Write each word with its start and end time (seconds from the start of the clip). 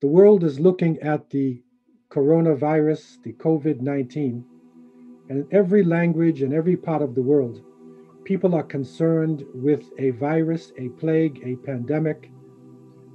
The 0.00 0.08
world 0.08 0.44
is 0.44 0.58
looking 0.58 0.98
at 1.00 1.28
the 1.28 1.62
coronavirus, 2.08 3.22
the 3.22 3.34
COVID 3.34 3.82
19, 3.82 4.42
and 5.28 5.38
in 5.38 5.46
every 5.52 5.84
language 5.84 6.40
and 6.40 6.54
every 6.54 6.74
part 6.74 7.02
of 7.02 7.14
the 7.14 7.20
world, 7.20 7.60
people 8.24 8.54
are 8.54 8.62
concerned 8.62 9.44
with 9.52 9.84
a 9.98 10.10
virus, 10.12 10.72
a 10.78 10.88
plague, 10.88 11.42
a 11.44 11.56
pandemic. 11.66 12.30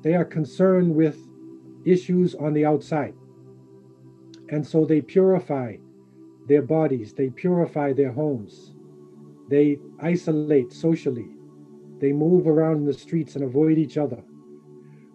They 0.03 0.13
are 0.13 0.25
concerned 0.25 0.93
with 0.93 1.17
issues 1.85 2.35
on 2.35 2.53
the 2.53 2.65
outside. 2.65 3.15
And 4.49 4.65
so 4.65 4.86
they 4.86 5.02
purify 5.02 5.78
their 6.47 6.62
bodies, 6.62 7.15
they 7.15 7.31
purify 7.31 7.94
their 7.94 8.12
homes, 8.12 8.76
they 9.49 9.79
isolate 9.99 10.72
socially, 10.72 11.29
they 11.99 12.13
move 12.13 12.46
around 12.46 12.78
in 12.78 12.86
the 12.86 12.94
streets 12.94 13.33
and 13.33 13.44
avoid 13.44 13.79
each 13.79 13.97
other. 13.97 14.22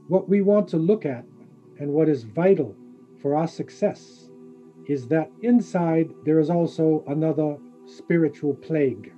What 0.09 0.29
we 0.29 0.43
want 0.43 0.67
to 0.71 0.77
look 0.77 1.07
at 1.07 1.25
and 1.81 1.91
what 1.91 2.09
is 2.09 2.25
vital 2.25 2.77
for 3.21 3.35
our 3.35 3.49
success 3.49 4.29
is 4.87 5.09
that 5.09 5.31
inside 5.43 6.11
there 6.25 6.39
is 6.39 6.51
also 6.51 7.03
another 7.09 7.57
spiritual 7.87 8.55
plague, 8.55 9.13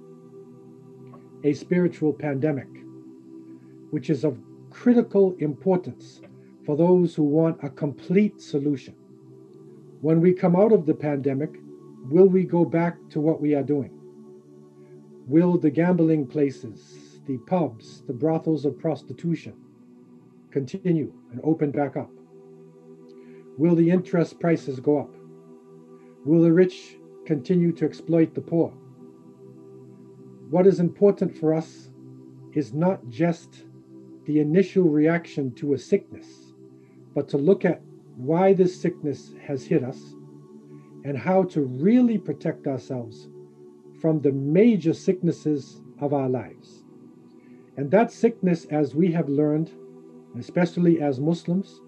a 1.45 1.53
spiritual 1.53 2.13
pandemic, 2.13 2.69
which 3.91 4.11
is 4.11 4.25
of 4.25 4.39
critical 4.71 5.35
importance 5.41 6.21
for 6.65 6.77
those 6.77 7.15
who 7.15 7.25
want 7.25 7.59
a 7.63 7.69
complete 7.69 8.41
solution. 8.41 8.95
When 10.01 10.21
we 10.21 10.33
come 10.33 10.57
out 10.57 10.73
of 10.73 10.87
the 10.87 10.95
pandemic, 10.95 11.51
will 12.09 12.29
we 12.29 12.45
go 12.45 12.65
back 12.65 12.97
to 13.11 13.21
what 13.21 13.41
we 13.41 13.55
are 13.55 13.63
doing? 13.63 13.93
Will 15.27 15.59
the 15.59 15.71
gambling 15.71 16.27
places, 16.27 17.21
the 17.27 17.39
pubs, 17.47 18.03
the 18.07 18.13
brothels 18.13 18.65
of 18.65 18.79
prostitution 18.79 19.55
continue 20.51 21.13
and 21.33 21.41
open 21.45 21.71
back 21.71 21.97
up? 21.97 22.11
Will 23.59 23.75
the 23.75 23.91
interest 23.91 24.41
prices 24.41 24.81
go 24.81 24.99
up? 24.99 25.15
Will 26.25 26.43
the 26.43 26.53
rich 26.53 26.97
continue 27.27 27.73
to 27.73 27.85
exploit 27.85 28.35
the 28.35 28.41
poor? 28.41 28.71
What 30.51 30.67
is 30.67 30.81
important 30.81 31.37
for 31.37 31.55
us 31.55 31.91
is 32.55 32.73
not 32.73 33.09
just 33.09 33.65
the 34.25 34.41
initial 34.41 34.85
reaction 34.85 35.53
to 35.55 35.73
a 35.73 35.79
sickness, 35.79 36.53
but 37.15 37.29
to 37.29 37.39
look 37.39 37.65
at 37.65 37.83
why 38.17 38.53
this 38.53 38.81
sickness 38.81 39.35
has 39.47 39.67
hit 39.67 39.83
us 39.83 40.15
and 41.05 41.19
how 41.19 41.43
to 41.43 41.63
really 41.63 42.19
protect 42.19 42.67
ourselves 42.67 43.29
from 44.01 44.21
the 44.21 44.33
major 44.33 44.93
sicknesses 44.93 45.81
of 46.01 46.13
our 46.13 46.29
lives. 46.29 46.85
And 47.77 47.91
that 47.91 48.13
sickness, 48.13 48.67
as 48.67 48.95
we 48.95 49.13
have 49.13 49.29
learned, 49.29 49.73
especially 50.39 51.01
as 51.01 51.21
Muslims, 51.21 51.81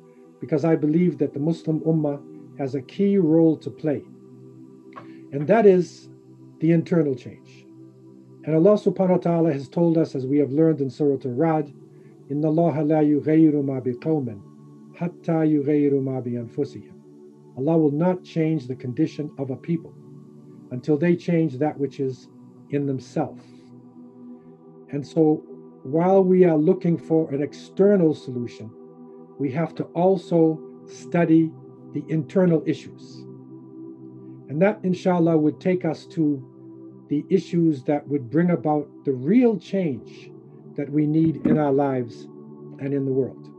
because 0.43 0.65
I 0.65 0.75
believe 0.75 1.17
that 1.17 1.33
the 1.33 1.39
Muslim 1.39 1.81
Ummah 1.81 2.57
has 2.57 2.75
a 2.75 2.81
key 2.81 3.17
role 3.17 3.57
to 3.57 3.69
play, 3.69 4.03
and 5.31 5.47
that 5.47 5.65
is 5.65 6.09
the 6.59 6.71
internal 6.71 7.15
change. 7.15 7.65
And 8.45 8.55
Allah 8.55 8.77
subhanahu 8.77 9.09
wa 9.09 9.17
ta'ala 9.17 9.53
has 9.53 9.67
told 9.69 9.97
us, 9.97 10.15
as 10.15 10.25
we 10.25 10.37
have 10.39 10.51
learned 10.51 10.81
in 10.81 10.89
Surah 10.89 11.19
Al-Ra'd, 11.25 11.73
إِنَّ 12.29 12.41
اللَّهَ 12.41 12.75
لَا 12.77 13.21
يُغَيِّرُ 13.21 13.53
مَا 13.53 13.81
بِقَوْمٍ 13.83 14.41
حَتَّى 14.95 15.63
يُغَيِّرُ 15.63 15.93
مَا 15.93 16.21
بِأَنفُسِهِمْ 16.23 16.93
Allah 17.57 17.77
will 17.77 17.91
not 17.91 18.23
change 18.23 18.67
the 18.67 18.75
condition 18.75 19.31
of 19.37 19.49
a 19.49 19.55
people 19.55 19.93
until 20.71 20.97
they 20.97 21.15
change 21.15 21.57
that 21.57 21.77
which 21.77 21.99
is 21.99 22.29
in 22.69 22.85
themselves. 22.85 23.43
And 24.91 25.05
so, 25.05 25.43
while 25.83 26.23
we 26.23 26.45
are 26.45 26.57
looking 26.57 26.97
for 26.97 27.29
an 27.31 27.41
external 27.41 28.13
solution, 28.13 28.71
we 29.38 29.50
have 29.52 29.74
to 29.76 29.84
also 29.94 30.60
study 30.86 31.50
the 31.92 32.04
internal 32.08 32.62
issues. 32.66 33.24
And 34.48 34.60
that, 34.60 34.80
inshallah, 34.82 35.36
would 35.36 35.60
take 35.60 35.84
us 35.84 36.06
to 36.06 36.42
the 37.08 37.24
issues 37.28 37.82
that 37.84 38.06
would 38.08 38.30
bring 38.30 38.50
about 38.50 38.88
the 39.04 39.12
real 39.12 39.58
change 39.58 40.30
that 40.76 40.90
we 40.90 41.06
need 41.06 41.46
in 41.46 41.58
our 41.58 41.72
lives 41.72 42.24
and 42.80 42.92
in 42.92 43.04
the 43.04 43.12
world. 43.12 43.50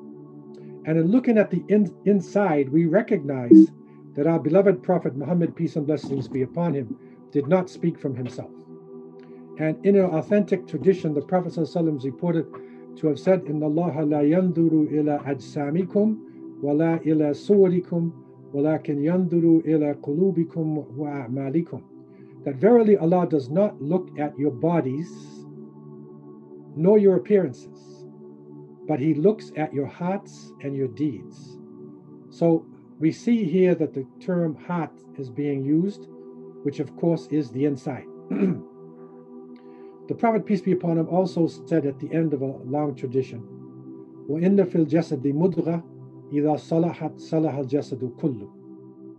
And 0.86 0.98
in 0.98 1.08
looking 1.08 1.38
at 1.38 1.50
the 1.50 1.64
in, 1.68 1.94
inside, 2.06 2.70
we 2.70 2.86
recognize 2.86 3.68
that 4.14 4.28
our 4.28 4.40
beloved 4.40 4.84
Prophet 4.84 5.16
Muhammad, 5.16 5.56
peace 5.56 5.76
and 5.76 5.88
blessings 5.88 6.28
be 6.28 6.44
upon 6.44 6.74
him, 6.74 6.98
did 7.32 7.48
not 7.48 7.70
speak 7.70 8.00
from 8.00 8.16
himself. 8.16 8.52
And 9.58 9.84
in 9.86 9.96
an 9.96 10.06
authentic 10.06 10.68
tradition, 10.68 11.14
the 11.14 11.22
Prophet 11.22 11.54
ﷺ 11.54 12.04
reported 12.04 12.46
to 12.98 13.08
have 13.08 13.20
said, 13.20 13.44
"In 13.46 13.62
Allah 13.64 14.06
la 14.06 14.20
yanduru 14.20 14.92
ila 14.92 15.20
ajsamikum, 15.20 16.18
wala 16.62 17.00
ila 17.06 17.34
suwarikum, 17.34 18.12
walakin 18.54 19.00
yanduru 19.00 19.66
ila 19.68 19.96
qulubikum 19.96 20.88
wa 20.96 21.26
a'malikum." 21.26 21.82
That 22.44 22.56
verily 22.56 22.98
Allah 22.98 23.28
does 23.30 23.50
not 23.50 23.82
look 23.82 24.10
at 24.20 24.38
your 24.38 24.52
bodies 24.52 25.46
nor 26.76 26.98
your 26.98 27.16
appearances, 27.16 28.06
but 28.88 29.00
He 29.00 29.14
looks 29.14 29.52
at 29.56 29.74
your 29.74 29.88
hearts 29.88 30.52
and 30.62 30.76
your 30.76 30.90
deeds. 30.90 31.58
So 32.30 32.66
we 33.00 33.12
see 33.12 33.46
here 33.46 33.76
that 33.76 33.94
the 33.94 34.06
term 34.20 34.56
heart 34.56 34.92
is 35.18 35.30
being 35.30 35.64
used, 35.64 36.08
which 36.64 36.80
of 36.80 36.96
course 36.96 37.28
is 37.32 37.50
the 37.52 37.66
inside. 37.66 38.06
the 40.09 40.15
Prophet, 40.15 40.45
peace 40.45 40.61
be 40.61 40.73
upon 40.73 40.99
him, 40.99 41.09
also 41.09 41.47
said 41.47 41.87
at 41.87 41.99
the 41.99 42.13
end 42.13 42.35
of 42.35 42.43
a 42.43 42.47
long 42.47 42.95
tradition, 42.95 43.41
وَإِنَّ 44.29 44.57
فِي 44.67 44.87
الْجَسَدِ 44.87 45.23
مُدْغَةً 45.23 45.83
إِذَا 46.33 46.57
صَلَحَتْ 46.57 47.19
صَلَحَ 47.19 47.59
الْجَسَدُ 47.59 48.17
كُلُّ 48.19 48.49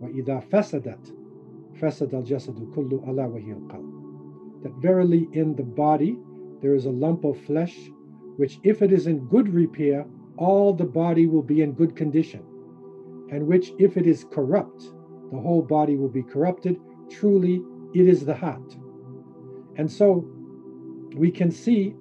وَإِذَا 0.00 0.48
فَسَدَتْ 0.48 1.12
فَسَدَ 1.80 2.14
الْجَسَدُ 2.14 2.74
كُلُّ 2.74 3.08
أَلَا 3.08 3.26
وَهِيَ 3.28 3.54
الْقَلْبُ 3.54 4.62
That 4.62 4.72
verily 4.80 5.28
in 5.32 5.54
the 5.54 5.62
body 5.62 6.18
there 6.60 6.74
is 6.74 6.86
a 6.86 6.90
lump 6.90 7.24
of 7.24 7.38
flesh, 7.40 7.90
which 8.36 8.58
if 8.62 8.82
it 8.82 8.92
is 8.92 9.06
in 9.06 9.26
good 9.26 9.48
repair, 9.48 10.06
all 10.36 10.72
the 10.72 10.84
body 10.84 11.26
will 11.26 11.42
be 11.42 11.62
in 11.62 11.72
good 11.72 11.96
condition 11.96 12.42
and 13.32 13.46
which, 13.46 13.72
if 13.78 13.96
it 13.96 14.06
is 14.06 14.26
corrupt, 14.30 14.82
the 15.32 15.40
whole 15.40 15.62
body 15.62 15.96
will 15.96 16.10
be 16.10 16.22
corrupted. 16.22 16.78
Truly, 17.10 17.62
it 17.94 18.06
is 18.06 18.26
the 18.26 18.34
heart. 18.34 18.76
And 19.76 19.90
so 19.90 20.28
we 21.17 21.31
can 21.31 21.51
see 21.51 21.95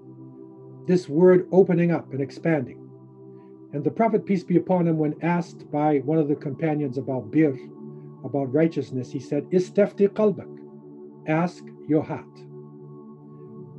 this 0.87 1.09
word 1.09 1.49
opening 1.53 1.91
up 1.91 2.13
and 2.13 2.21
expanding. 2.21 2.83
And 3.73 3.83
the 3.83 3.91
Prophet, 3.91 4.25
peace 4.25 4.45
be 4.45 4.57
upon 4.57 4.87
him, 4.87 4.99
when 4.99 5.15
asked 5.23 5.71
by 5.71 5.99
one 5.99 6.19
of 6.19 6.29
the 6.29 6.37
companions 6.37 6.99
about 6.99 7.31
bir, 7.31 7.59
about 8.25 8.53
righteousness, 8.53 9.11
he 9.11 9.21
said, 9.21 9.45
Istafti 9.51 10.09
qalbak, 10.09 10.49
ask 11.29 11.65
your 11.89 12.03
heart. 12.03 12.25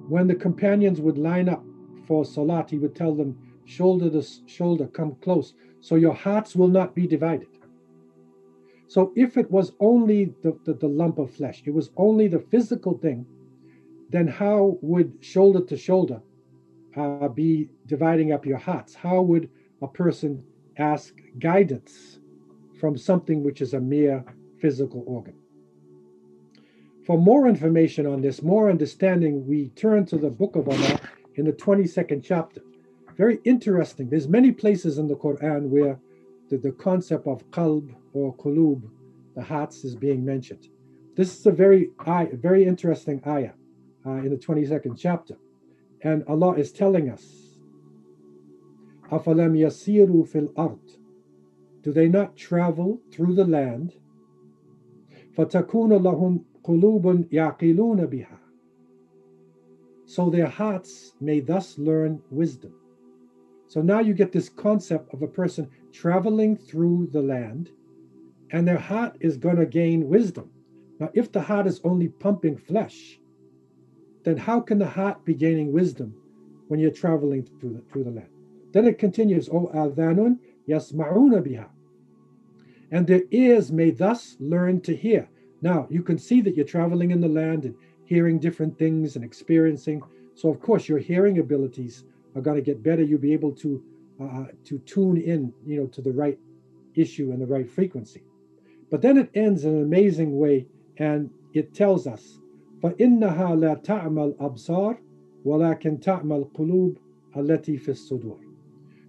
When 0.07 0.27
the 0.27 0.35
companions 0.35 1.01
would 1.01 1.17
line 1.17 1.49
up 1.49 1.63
for 2.05 2.25
salat, 2.25 2.69
he 2.69 2.77
would 2.77 2.95
tell 2.95 3.15
them, 3.15 3.37
shoulder 3.65 4.09
to 4.09 4.23
shoulder, 4.45 4.87
come 4.87 5.15
close, 5.21 5.53
so 5.81 5.95
your 5.95 6.13
hearts 6.13 6.55
will 6.55 6.69
not 6.69 6.95
be 6.95 7.07
divided. 7.07 7.47
So 8.87 9.11
if 9.15 9.37
it 9.37 9.51
was 9.51 9.73
only 9.79 10.33
the, 10.43 10.57
the, 10.63 10.73
the, 10.73 10.87
lump 10.87 11.19
of 11.19 11.31
flesh, 11.31 11.61
it 11.65 11.73
was 11.73 11.91
only 11.97 12.29
the 12.29 12.39
physical 12.39 12.97
thing, 12.97 13.25
then 14.09 14.27
how 14.27 14.77
would 14.81 15.13
shoulder 15.21 15.61
to 15.65 15.77
shoulder 15.77 16.21
uh, 16.95 17.27
be 17.27 17.69
dividing 17.85 18.31
up 18.31 18.45
your 18.45 18.57
hearts? 18.57 18.95
How 18.95 19.21
would 19.21 19.49
a 19.81 19.87
person 19.87 20.43
ask 20.77 21.13
guidance 21.39 22.19
from 22.79 22.97
something 22.97 23.43
which 23.43 23.61
is 23.61 23.73
a 23.73 23.79
mere 23.79 24.23
physical 24.59 25.03
organ? 25.05 25.35
For 27.05 27.17
more 27.17 27.47
information 27.47 28.05
on 28.05 28.21
this, 28.21 28.41
more 28.41 28.69
understanding, 28.69 29.47
we 29.47 29.69
turn 29.69 30.05
to 30.07 30.17
the 30.17 30.29
book 30.29 30.55
of 30.55 30.67
Allah 30.67 30.99
in 31.35 31.45
the 31.45 31.53
22nd 31.53 32.23
chapter 32.23 32.61
very 33.17 33.39
interesting. 33.43 34.09
There's 34.09 34.27
many 34.27 34.51
places 34.51 34.99
in 34.99 35.07
the 35.07 35.15
Quran 35.15 35.69
where 35.69 35.99
the, 36.49 36.57
the 36.57 36.71
concept 36.71 37.27
of 37.27 37.43
qalb 37.49 37.93
or 38.13 38.35
qulub, 38.35 38.83
the 39.35 39.41
hearts, 39.41 39.83
is 39.83 39.95
being 39.95 40.23
mentioned. 40.23 40.67
This 41.15 41.37
is 41.37 41.45
a 41.47 41.51
very, 41.51 41.89
very 42.05 42.65
interesting 42.65 43.21
ayah 43.25 43.53
uh, 44.06 44.10
in 44.12 44.30
the 44.30 44.36
22nd 44.36 44.98
chapter. 44.98 45.36
And 46.02 46.24
Allah 46.28 46.54
is 46.54 46.72
telling 46.72 47.08
us, 47.10 47.58
أَفَلَمْ 49.10 49.56
يَسِيرُوا 49.56 50.28
فِي 50.28 50.48
الْأَرْضِ 50.48 50.96
Do 51.82 51.92
they 51.92 52.08
not 52.08 52.36
travel 52.36 53.00
through 53.12 53.34
the 53.34 53.44
land? 53.44 53.94
فَتَكُونَ 55.36 55.92
لَهُمْ 56.02 56.44
قُلُوبٌ 56.64 57.30
يَعْقِلُونَ 57.30 58.06
بِهَا 58.06 58.38
So 60.06 60.30
their 60.30 60.46
hearts 60.46 61.14
may 61.20 61.40
thus 61.40 61.78
learn 61.78 62.22
wisdom. 62.30 62.74
So 63.68 63.80
now 63.80 64.00
you 64.00 64.12
get 64.12 64.32
this 64.32 64.48
concept 64.48 65.14
of 65.14 65.22
a 65.22 65.26
person 65.26 65.70
traveling 65.92 66.56
through 66.56 67.08
the 67.12 67.22
land, 67.22 67.70
and 68.50 68.68
their 68.68 68.78
heart 68.78 69.16
is 69.20 69.36
going 69.36 69.56
to 69.56 69.66
gain 69.66 70.08
wisdom. 70.08 70.50
Now, 70.98 71.10
if 71.14 71.32
the 71.32 71.40
heart 71.40 71.66
is 71.66 71.80
only 71.82 72.08
pumping 72.08 72.56
flesh, 72.56 73.18
then 74.27 74.35
how 74.35 74.59
can 74.59 74.77
the 74.77 74.85
heart 74.85 75.23
be 75.23 75.33
gaining 75.33 75.71
wisdom 75.71 76.13
when 76.67 76.81
you're 76.81 76.91
traveling 76.91 77.47
through 77.61 77.73
the, 77.75 77.81
through 77.89 78.03
the 78.03 78.11
land? 78.11 78.27
Then 78.73 78.85
it 78.85 78.99
continues, 78.99 79.47
O 79.47 79.71
adhanun 79.73 80.39
yasma'una 80.67 81.41
biha. 81.47 81.69
and 82.91 83.07
their 83.07 83.21
ears 83.31 83.71
may 83.71 83.89
thus 83.89 84.35
learn 84.41 84.81
to 84.81 84.93
hear. 84.93 85.29
Now, 85.61 85.87
you 85.89 86.03
can 86.03 86.17
see 86.17 86.41
that 86.41 86.55
you're 86.57 86.65
traveling 86.65 87.11
in 87.11 87.21
the 87.21 87.29
land 87.29 87.63
and 87.63 87.75
hearing 88.03 88.37
different 88.37 88.77
things 88.77 89.15
and 89.15 89.23
experiencing. 89.23 90.01
So, 90.35 90.49
of 90.49 90.59
course, 90.59 90.89
your 90.89 90.99
hearing 90.99 91.39
abilities 91.39 92.03
are 92.35 92.41
going 92.41 92.57
to 92.57 92.61
get 92.61 92.83
better. 92.83 93.03
You'll 93.03 93.19
be 93.19 93.31
able 93.31 93.53
to 93.53 93.81
uh, 94.21 94.45
to 94.65 94.79
tune 94.79 95.15
in, 95.21 95.53
you 95.65 95.79
know, 95.79 95.87
to 95.87 96.01
the 96.01 96.11
right 96.11 96.37
issue 96.95 97.31
and 97.31 97.41
the 97.41 97.45
right 97.45 97.69
frequency. 97.69 98.23
But 98.91 99.01
then 99.01 99.17
it 99.17 99.29
ends 99.35 99.63
in 99.63 99.73
an 99.73 99.83
amazing 99.83 100.37
way, 100.37 100.65
and 100.97 101.29
it 101.53 101.73
tells 101.73 102.07
us, 102.07 102.39
فَإِنَّهَا 102.82 103.56
لَا 103.56 103.74
تَعْمَى 103.82 104.34
الْأَبْصَارِ 104.34 104.98
وَلَكِنْ 105.44 106.00
تَعْمَى 106.00 106.44
الْقُلُوبِ 106.44 106.96
الَّتِي 107.36 107.78
فِي 107.78 107.88
الصُّدُورِ 107.88 108.38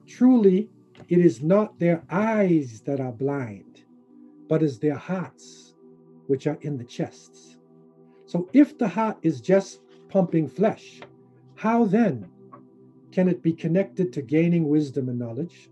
Truly, 0.05 0.69
it 1.09 1.19
is 1.19 1.41
not 1.41 1.79
their 1.79 2.03
eyes 2.09 2.81
that 2.81 2.99
are 2.99 3.11
blind, 3.11 3.83
but 4.47 4.61
is 4.61 4.79
their 4.79 4.95
hearts, 4.95 5.75
which 6.27 6.47
are 6.47 6.57
in 6.61 6.77
the 6.77 6.83
chests. 6.83 7.57
So 8.25 8.49
if 8.53 8.77
the 8.77 8.87
heart 8.87 9.17
is 9.21 9.41
just 9.41 9.81
pumping 10.09 10.47
flesh, 10.47 11.01
how 11.55 11.85
then 11.85 12.29
can 13.11 13.27
it 13.27 13.41
be 13.41 13.53
connected 13.53 14.13
to 14.13 14.21
gaining 14.21 14.67
wisdom 14.67 15.09
and 15.09 15.19
knowledge? 15.19 15.69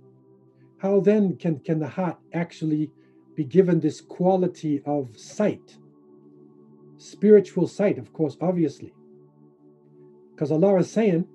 How 0.77 0.99
then 0.99 1.37
can, 1.37 1.59
can 1.59 1.79
the 1.79 1.87
heart 1.87 2.17
actually 2.33 2.91
be 3.35 3.43
given 3.43 3.79
this 3.79 4.01
quality 4.01 4.81
of 4.85 5.17
sight? 5.17 5.77
Spiritual 7.10 7.66
sight, 7.68 7.98
of 7.98 8.12
course, 8.12 8.36
obviously. 8.40 8.92
Because 10.34 10.50
Allah 10.50 10.76
is 10.78 10.90
saying 10.90 11.26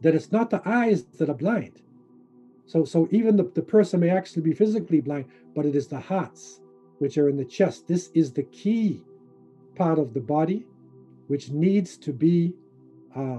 that 0.00 0.14
it's 0.14 0.32
not 0.32 0.50
the 0.50 0.62
eyes 0.64 1.04
that 1.18 1.28
are 1.28 1.34
blind. 1.34 1.80
So, 2.66 2.84
so 2.84 3.08
even 3.10 3.36
the, 3.36 3.44
the 3.54 3.62
person 3.62 4.00
may 4.00 4.10
actually 4.10 4.42
be 4.42 4.52
physically 4.52 5.00
blind, 5.00 5.26
but 5.54 5.66
it 5.66 5.74
is 5.74 5.88
the 5.88 6.00
hearts 6.00 6.60
which 6.98 7.18
are 7.18 7.28
in 7.28 7.36
the 7.36 7.44
chest. 7.44 7.88
This 7.88 8.10
is 8.14 8.32
the 8.32 8.42
key 8.42 9.02
part 9.74 9.98
of 9.98 10.12
the 10.12 10.20
body 10.20 10.66
which 11.28 11.50
needs 11.50 11.96
to 11.96 12.12
be 12.12 12.54
uh, 13.14 13.38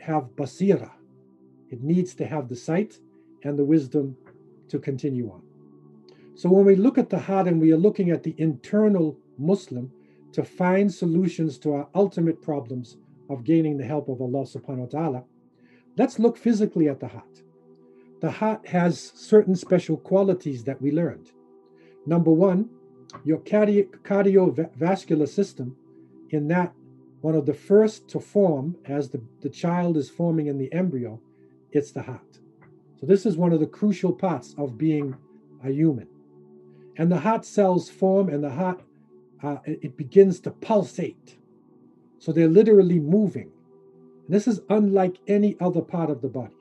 have 0.00 0.24
basira, 0.36 0.90
it 1.70 1.82
needs 1.82 2.14
to 2.14 2.24
have 2.24 2.48
the 2.48 2.56
sight 2.56 2.98
and 3.42 3.58
the 3.58 3.64
wisdom 3.64 4.16
to 4.68 4.78
continue 4.78 5.30
on. 5.30 5.42
So 6.34 6.48
when 6.48 6.64
we 6.64 6.76
look 6.76 6.98
at 6.98 7.10
the 7.10 7.18
heart 7.18 7.46
and 7.46 7.60
we 7.60 7.72
are 7.72 7.76
looking 7.76 8.10
at 8.10 8.22
the 8.22 8.34
internal 8.38 9.18
Muslim 9.38 9.90
to 10.32 10.44
find 10.44 10.92
solutions 10.92 11.58
to 11.58 11.72
our 11.74 11.88
ultimate 11.94 12.42
problems 12.42 12.96
of 13.28 13.44
gaining 13.44 13.76
the 13.76 13.84
help 13.84 14.08
of 14.08 14.20
Allah 14.20 14.44
subhanahu 14.44 14.92
wa 14.92 15.00
ta'ala, 15.00 15.24
let's 15.96 16.18
look 16.18 16.36
physically 16.36 16.88
at 16.88 17.00
the 17.00 17.08
heart. 17.08 17.42
The 18.20 18.30
heart 18.30 18.66
has 18.68 19.12
certain 19.14 19.54
special 19.54 19.96
qualities 19.96 20.64
that 20.64 20.80
we 20.80 20.90
learned. 20.90 21.30
Number 22.06 22.32
one, 22.32 22.70
your 23.24 23.38
cardio- 23.38 23.88
cardiovascular 24.02 25.28
system, 25.28 25.76
in 26.30 26.48
that 26.48 26.72
one 27.20 27.34
of 27.34 27.46
the 27.46 27.54
first 27.54 28.08
to 28.08 28.20
form 28.20 28.76
as 28.84 29.10
the, 29.10 29.20
the 29.40 29.48
child 29.48 29.96
is 29.96 30.10
forming 30.10 30.46
in 30.46 30.58
the 30.58 30.72
embryo, 30.72 31.20
it's 31.72 31.92
the 31.92 32.02
heart. 32.02 32.38
So, 33.00 33.06
this 33.06 33.26
is 33.26 33.36
one 33.36 33.52
of 33.52 33.60
the 33.60 33.66
crucial 33.66 34.12
parts 34.12 34.54
of 34.56 34.78
being 34.78 35.14
a 35.64 35.70
human. 35.70 36.08
And 36.96 37.12
the 37.12 37.20
heart 37.20 37.44
cells 37.44 37.90
form, 37.90 38.28
and 38.28 38.42
the 38.42 38.50
heart 38.50 38.80
uh, 39.42 39.58
it 39.64 39.96
begins 39.96 40.40
to 40.40 40.50
pulsate. 40.50 41.38
So, 42.18 42.32
they're 42.32 42.48
literally 42.48 42.98
moving. 42.98 43.50
And 44.26 44.34
this 44.34 44.48
is 44.48 44.60
unlike 44.70 45.18
any 45.28 45.56
other 45.60 45.82
part 45.82 46.10
of 46.10 46.22
the 46.22 46.28
body. 46.28 46.56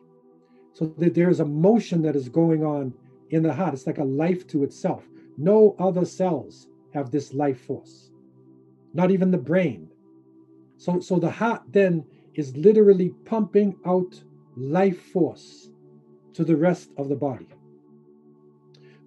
So, 0.73 0.93
that 0.97 1.13
there's 1.13 1.39
a 1.39 1.45
motion 1.45 2.01
that 2.03 2.15
is 2.15 2.29
going 2.29 2.63
on 2.63 2.93
in 3.29 3.43
the 3.43 3.53
heart. 3.53 3.73
It's 3.73 3.87
like 3.87 3.97
a 3.97 4.03
life 4.03 4.47
to 4.47 4.63
itself. 4.63 5.03
No 5.37 5.75
other 5.79 6.05
cells 6.05 6.67
have 6.93 7.11
this 7.11 7.33
life 7.33 7.59
force, 7.61 8.11
not 8.93 9.11
even 9.11 9.31
the 9.31 9.37
brain. 9.37 9.89
So, 10.77 10.99
so 10.99 11.19
the 11.19 11.29
heart 11.29 11.63
then 11.69 12.05
is 12.35 12.55
literally 12.55 13.09
pumping 13.25 13.77
out 13.85 14.21
life 14.55 15.01
force 15.11 15.69
to 16.33 16.43
the 16.43 16.55
rest 16.55 16.91
of 16.97 17.09
the 17.09 17.15
body. 17.15 17.47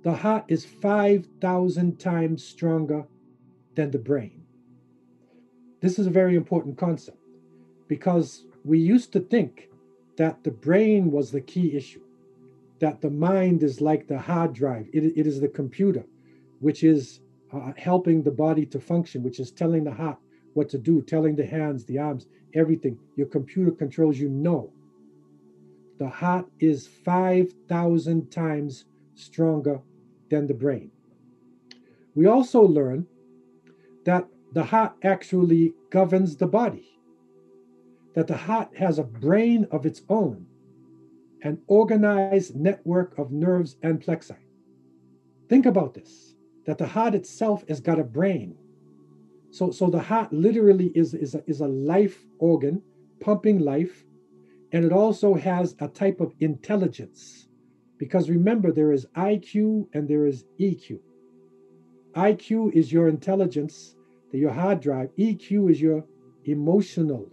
The 0.03 0.14
heart 0.14 0.44
is 0.49 0.64
5,000 0.64 1.99
times 1.99 2.44
stronger 2.44 3.06
than 3.78 3.92
the 3.92 3.98
brain. 4.10 4.42
This 5.80 6.00
is 6.00 6.08
a 6.08 6.19
very 6.20 6.34
important 6.34 6.76
concept 6.76 7.19
because 7.86 8.44
we 8.64 8.78
used 8.80 9.12
to 9.12 9.20
think 9.20 9.69
that 10.16 10.42
the 10.42 10.50
brain 10.50 11.12
was 11.12 11.30
the 11.30 11.40
key 11.40 11.76
issue, 11.76 12.02
that 12.80 13.00
the 13.00 13.10
mind 13.10 13.62
is 13.62 13.80
like 13.80 14.08
the 14.08 14.19
hard 14.19 14.52
drive, 14.52 14.86
it, 14.92 15.04
it 15.16 15.26
is 15.28 15.40
the 15.40 15.46
computer, 15.60 16.04
which 16.58 16.82
is 16.82 17.20
uh, 17.52 17.72
helping 17.76 18.25
the 18.25 18.32
body 18.46 18.66
to 18.66 18.80
function, 18.80 19.22
which 19.22 19.38
is 19.38 19.52
telling 19.52 19.84
the 19.84 19.94
heart 19.94 20.19
what 20.54 20.69
to 20.70 20.78
do, 20.78 21.00
telling 21.00 21.36
the 21.36 21.46
hands, 21.46 21.84
the 21.84 21.98
arms, 21.98 22.26
everything. 22.54 22.98
Your 23.14 23.28
computer 23.28 23.70
controls 23.70 24.19
you. 24.19 24.28
No 24.28 24.72
the 25.98 26.08
heart 26.08 26.46
is 26.60 26.86
5,000 26.86 28.30
times 28.30 28.84
stronger 29.16 29.80
than 30.30 30.46
the 30.46 30.54
brain. 30.54 30.90
We 32.14 32.26
also 32.26 32.62
learn 32.62 33.06
that 34.08 34.26
the 34.55 34.64
heart 34.64 34.94
actually 35.02 35.75
governs 35.90 36.34
the 36.34 36.46
body, 36.46 36.99
that 38.14 38.26
the 38.26 38.38
heart 38.38 38.75
has 38.75 38.99
a 38.99 39.05
brain 39.05 39.66
of 39.70 39.84
its 39.84 40.00
own, 40.08 40.46
an 41.43 41.58
organized 41.66 42.56
network 42.56 43.19
of 43.19 43.31
nerves 43.31 43.76
and 43.82 44.00
plexi. 44.00 44.38
Think 45.50 45.66
about 45.66 45.93
this 45.93 46.34
that 46.64 46.78
the 46.78 46.87
heart 46.87 47.14
itself 47.14 47.62
has 47.69 47.82
got 47.82 47.99
a 47.99 48.02
brain. 48.05 48.56
So, 49.50 49.70
so 49.70 49.90
the 49.90 50.00
heart 50.00 50.32
literally 50.32 50.90
is, 50.94 51.12
is, 51.12 51.34
a, 51.34 51.43
is 51.46 51.61
a 51.61 51.69
life 51.69 52.19
organ 52.38 52.81
pumping 53.20 53.58
life 53.58 54.06
and 54.72 54.87
it 54.87 54.93
also 54.93 55.34
has 55.34 55.75
a 55.81 55.88
type 55.88 56.20
of 56.22 56.34
intelligence. 56.40 57.49
Because 57.99 58.31
remember, 58.31 58.72
there 58.72 58.93
is 58.93 59.04
IQ 59.16 59.88
and 59.93 60.08
there 60.08 60.26
is 60.26 60.44
EQ. 60.58 60.99
IQ 62.14 62.72
is 62.72 62.93
your 62.93 63.08
intelligence, 63.08 63.94
your 64.36 64.52
hard 64.52 64.80
drive. 64.80 65.10
EQ 65.16 65.70
is 65.70 65.80
your 65.80 66.04
emotional 66.44 67.30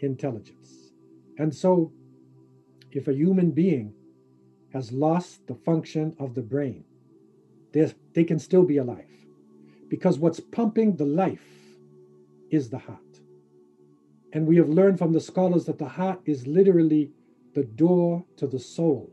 intelligence. 0.00 0.92
And 1.38 1.54
so, 1.54 1.92
if 2.92 3.08
a 3.08 3.14
human 3.14 3.50
being 3.50 3.92
has 4.72 4.92
lost 4.92 5.46
the 5.46 5.54
function 5.54 6.16
of 6.18 6.34
the 6.34 6.42
brain, 6.42 6.84
they 7.72 8.24
can 8.24 8.38
still 8.38 8.62
be 8.62 8.78
alive. 8.78 9.04
Because 9.88 10.18
what's 10.18 10.40
pumping 10.40 10.96
the 10.96 11.04
life 11.04 11.46
is 12.50 12.70
the 12.70 12.78
heart. 12.78 13.00
And 14.32 14.46
we 14.46 14.56
have 14.56 14.68
learned 14.68 14.98
from 14.98 15.12
the 15.12 15.20
scholars 15.20 15.66
that 15.66 15.78
the 15.78 15.88
heart 15.88 16.20
is 16.24 16.46
literally 16.46 17.10
the 17.54 17.64
door 17.64 18.24
to 18.36 18.46
the 18.46 18.58
soul. 18.58 19.10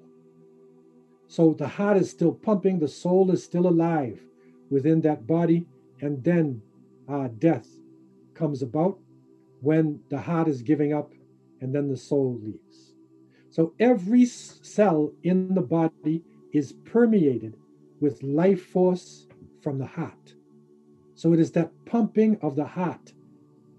So 1.27 1.53
the 1.53 1.67
heart 1.67 1.97
is 1.97 2.09
still 2.09 2.33
pumping, 2.33 2.79
the 2.79 2.87
soul 2.87 3.31
is 3.31 3.43
still 3.43 3.67
alive 3.67 4.19
within 4.69 5.01
that 5.01 5.25
body, 5.27 5.65
and 6.01 6.23
then 6.23 6.61
uh, 7.09 7.27
death 7.39 7.67
comes 8.33 8.61
about 8.61 8.99
when 9.61 9.99
the 10.09 10.19
heart 10.19 10.47
is 10.47 10.61
giving 10.61 10.93
up 10.93 11.13
and 11.61 11.73
then 11.73 11.87
the 11.87 11.97
soul 11.97 12.39
leaves. 12.41 12.93
So 13.49 13.73
every 13.79 14.25
cell 14.25 15.11
in 15.23 15.53
the 15.53 15.61
body 15.61 16.23
is 16.51 16.73
permeated 16.85 17.55
with 18.01 18.21
life 18.23 18.65
force 18.65 19.27
from 19.61 19.77
the 19.77 19.85
heart. 19.85 20.33
So 21.15 21.33
it 21.33 21.39
is 21.39 21.51
that 21.51 21.71
pumping 21.85 22.37
of 22.41 22.55
the 22.55 22.65
heart 22.65 23.13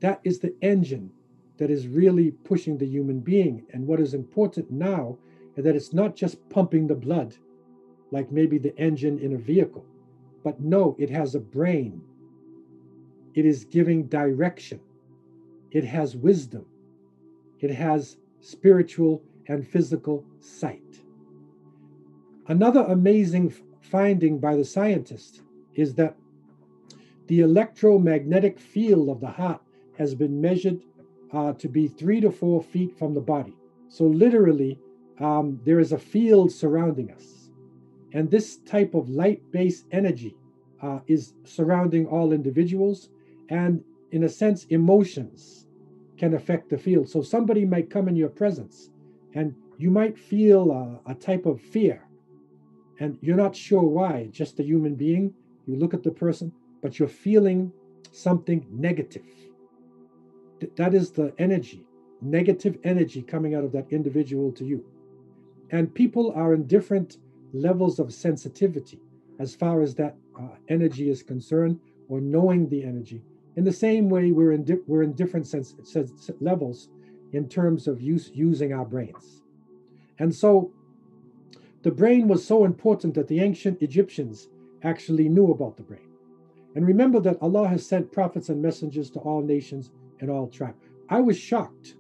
that 0.01 0.21
is 0.23 0.39
the 0.39 0.55
engine 0.61 1.11
that 1.57 1.71
is 1.71 1.89
really 1.89 2.31
pushing 2.31 2.77
the 2.77 2.87
human 2.87 3.21
being. 3.21 3.65
And 3.73 3.87
what 3.87 4.01
is 4.01 4.13
important 4.13 4.71
now 4.71 5.19
is 5.57 5.65
that 5.65 5.77
it's 5.77 5.93
not 5.93 6.15
just 6.15 6.47
pumping 6.51 6.87
the 6.87 6.95
blood, 6.95 7.35
like 8.11 8.31
maybe 8.31 8.59
the 8.59 8.77
engine 8.79 9.19
in 9.19 9.33
a 9.35 9.39
vehicle, 9.39 9.87
but 10.43 10.61
no, 10.61 10.95
it 10.99 11.11
has 11.11 11.35
a 11.35 11.41
brain. 11.41 12.03
It 13.35 13.45
is 13.45 13.65
giving 13.65 14.07
direction. 14.07 14.81
It 15.71 15.85
has 15.85 16.17
wisdom. 16.17 16.67
It 17.61 17.71
has 17.71 18.17
spiritual 18.41 19.23
and 19.49 19.67
physical 19.67 20.25
sight. 20.41 21.01
Another 22.47 22.83
amazing 22.83 23.55
finding 23.81 24.39
by 24.39 24.57
the 24.57 24.65
scientists 24.65 25.41
is 25.75 25.95
that 25.95 26.17
the 27.27 27.41
electromagnetic 27.41 28.59
field 28.59 29.09
of 29.09 29.21
the 29.21 29.31
heart 29.31 29.63
has 29.97 30.15
been 30.15 30.41
measured 30.41 30.81
uh, 31.33 31.53
to 31.55 31.69
be 31.69 31.89
three 31.89 32.21
to 32.21 32.31
four 32.31 32.63
feet 32.63 32.97
from 32.99 33.15
the 33.15 33.21
body. 33.21 33.55
So, 33.89 34.05
literally, 34.05 34.79
um, 35.21 35.61
there 35.65 35.81
is 35.81 35.93
a 35.93 35.99
field 35.99 36.53
surrounding 36.53 37.11
us. 37.11 37.51
And 38.13 38.31
this 38.31 38.59
type 38.59 38.95
of 38.95 39.09
light 39.09 39.43
based 39.51 39.87
energy 39.91 40.37
uh, 40.83 41.01
is 41.07 41.35
surrounding 41.45 42.07
all 42.07 42.33
individuals. 42.33 43.09
And 43.49 43.83
in 44.13 44.25
a 44.25 44.29
sense, 44.29 44.65
emotions 44.67 45.67
can 46.17 46.35
affect 46.35 46.71
the 46.71 46.79
field. 46.79 47.09
So, 47.09 47.23
somebody 47.23 47.65
might 47.65 47.91
come 47.91 48.09
in 48.09 48.17
your 48.17 48.29
presence 48.29 48.91
and 49.35 49.55
you 49.79 49.91
might 49.91 50.19
feel 50.19 50.71
a, 50.71 51.01
a 51.11 51.15
type 51.15 51.47
of 51.47 51.61
fear. 51.61 52.03
and 53.01 53.19
you're 53.21 53.37
not 53.37 53.57
sure 53.57 53.83
why, 53.83 54.29
just 54.31 54.61
a 54.61 54.63
human 54.63 54.95
being. 54.95 55.35
You 55.67 55.77
look 55.77 55.95
at 55.95 56.03
the 56.03 56.11
person, 56.11 56.53
but 56.83 56.99
you're 56.99 57.09
feeling 57.09 57.73
something 58.13 58.67
negative. 58.71 59.27
That 60.77 60.95
is 60.95 61.11
the 61.11 61.35
energy, 61.39 61.87
negative 62.23 62.79
energy 62.85 63.23
coming 63.23 63.55
out 63.55 63.65
of 63.65 63.73
that 63.73 63.91
individual 63.91 64.53
to 64.53 64.65
you. 64.65 64.85
And 65.71 65.95
people 65.95 66.33
are 66.37 66.55
in 66.55 66.67
different 66.67 67.19
levels 67.53 67.99
of 67.99 68.13
sensitivity 68.13 69.01
as 69.39 69.55
far 69.55 69.83
as 69.83 69.95
that 69.97 70.17
uh, 70.39 70.49
energy 70.69 71.11
is 71.11 71.23
concerned, 71.23 71.81
or 72.09 72.21
knowing 72.21 72.69
the 72.69 72.85
energy. 72.85 73.23
In 73.57 73.65
the 73.65 73.73
same 73.73 74.09
way, 74.09 74.33
we're 74.33 74.53
in 74.53 74.65
di- 74.65 74.83
we're 74.87 75.03
in 75.03 75.13
different 75.13 75.47
sense, 75.47 75.75
sense, 75.85 76.31
levels 76.41 76.89
in 77.33 77.49
terms 77.49 77.87
of 77.87 78.01
use, 78.01 78.31
using 78.35 78.73
our 78.73 78.85
brains. 78.85 79.43
And 80.19 80.35
so, 80.35 80.73
the 81.83 81.91
brain 81.91 82.29
was 82.29 82.45
so 82.45 82.65
important 82.65 83.15
that 83.15 83.29
the 83.29 83.41
ancient 83.41 83.83
Egyptians 83.83 84.49
actually 84.83 85.29
knew 85.29 85.51
about 85.51 85.77
the 85.77 85.83
brain. 85.83 86.09
And 86.75 86.87
remember 86.87 87.21
that 87.21 87.41
Allah 87.41 87.69
has 87.69 87.87
sent 87.87 88.13
prophets 88.13 88.49
and 88.49 88.61
messengers 88.61 89.11
to 89.11 89.21
all 89.21 89.43
nations 89.43 89.91
and 90.21 90.31
all 90.31 90.49
tribes. 90.49 90.79
I 91.09 91.21
was 91.21 91.39
shocked 91.39 91.95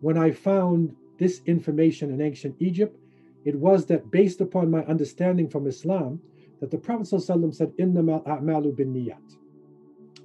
when 0.00 0.16
I 0.16 0.30
found 0.30 0.94
this 1.18 1.42
information 1.46 2.10
in 2.10 2.20
ancient 2.20 2.56
Egypt. 2.60 2.98
It 3.44 3.56
was 3.56 3.86
that 3.86 4.10
based 4.10 4.40
upon 4.40 4.70
my 4.70 4.84
understanding 4.84 5.48
from 5.48 5.66
Islam, 5.66 6.20
that 6.60 6.70
the 6.70 6.78
Prophet 6.78 7.06
ﷺ 7.06 7.54
said, 7.54 7.72
Innamal 7.78 8.24
a'malu 8.26 8.76
bin 8.76 8.92
niyat. 8.92 9.36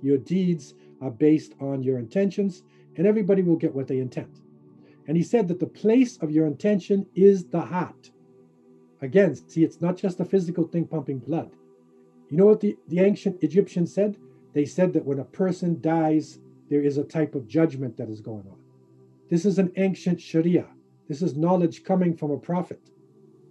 Your 0.02 0.18
deeds 0.18 0.74
are 1.02 1.12
based 1.12 1.54
on 1.60 1.84
your 1.84 2.00
intentions, 2.00 2.64
and 2.96 3.06
everybody 3.06 3.42
will 3.42 3.56
get 3.56 3.74
what 3.74 3.88
they 3.88 4.00
intend. 4.00 4.40
And 5.08 5.16
he 5.16 5.24
said 5.24 5.48
that 5.48 5.60
the 5.60 5.68
place 5.68 6.18
of 6.18 6.32
your 6.32 6.48
intention 6.48 7.06
is 7.16 7.46
the 7.46 7.62
heart. 7.62 8.12
Again, 9.02 9.36
see, 9.36 9.64
it's 9.64 9.82
not 9.82 9.98
just 9.98 10.20
a 10.20 10.26
physical 10.26 10.66
thing 10.66 10.88
pumping 10.88 11.20
blood. 11.20 11.52
You 12.30 12.38
know 12.38 12.46
what 12.46 12.62
the, 12.62 12.76
the 12.88 13.02
ancient 13.02 13.44
Egyptians 13.44 13.94
said? 13.94 14.18
They 14.54 14.66
said 14.66 14.94
that 14.94 15.06
when 15.06 15.20
a 15.20 15.26
person 15.26 15.80
dies, 15.82 16.40
there 16.70 16.82
is 16.82 16.98
a 16.98 17.04
type 17.04 17.36
of 17.36 17.48
judgment 17.48 17.98
that 17.98 18.10
is 18.10 18.22
going 18.22 18.46
on. 18.50 18.58
This 19.30 19.46
is 19.46 19.60
an 19.60 19.72
ancient 19.76 20.20
Sharia. 20.20 20.68
This 21.08 21.22
is 21.22 21.36
knowledge 21.36 21.84
coming 21.84 22.16
from 22.16 22.32
a 22.32 22.38
prophet 22.38 22.80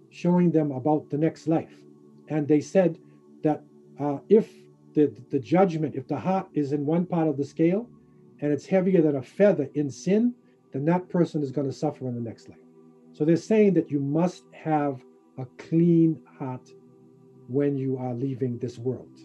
showing 0.09 0.51
them 0.51 0.71
about 0.71 1.09
the 1.09 1.17
next 1.17 1.47
life. 1.47 1.75
And 2.29 2.47
they 2.47 2.61
said 2.61 2.97
that 3.43 3.61
uh, 3.99 4.19
if 4.29 4.49
the, 4.95 5.13
the 5.29 5.39
judgment, 5.39 5.95
if 5.95 6.07
the 6.07 6.17
heart 6.17 6.47
is 6.53 6.71
in 6.71 6.85
one 6.85 7.05
part 7.05 7.27
of 7.27 7.37
the 7.37 7.43
scale 7.43 7.87
and 8.39 8.51
it's 8.51 8.65
heavier 8.65 9.01
than 9.01 9.17
a 9.17 9.21
feather 9.21 9.69
in 9.75 9.89
sin, 9.91 10.33
then 10.71 10.85
that 10.85 11.07
person 11.09 11.43
is 11.43 11.51
going 11.51 11.67
to 11.67 11.73
suffer 11.73 12.07
in 12.07 12.15
the 12.15 12.21
next 12.21 12.49
life. 12.49 12.57
So 13.13 13.23
they're 13.23 13.35
saying 13.35 13.75
that 13.75 13.91
you 13.91 13.99
must 13.99 14.43
have 14.53 15.03
a 15.37 15.45
clean 15.57 16.21
heart 16.39 16.69
when 17.47 17.77
you 17.77 17.97
are 17.97 18.13
leaving 18.13 18.57
this 18.57 18.77
world. 18.77 19.19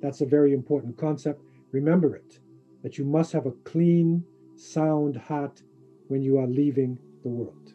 That's 0.00 0.20
a 0.20 0.26
very 0.26 0.54
important 0.54 0.96
concept. 0.96 1.42
Remember 1.72 2.16
it 2.16 2.38
that 2.82 2.96
you 2.96 3.04
must 3.04 3.32
have 3.32 3.46
a 3.46 3.52
clean, 3.64 4.24
sound 4.56 5.16
heart 5.16 5.62
when 6.08 6.22
you 6.22 6.38
are 6.38 6.46
leaving 6.46 6.98
the 7.22 7.28
world. 7.28 7.74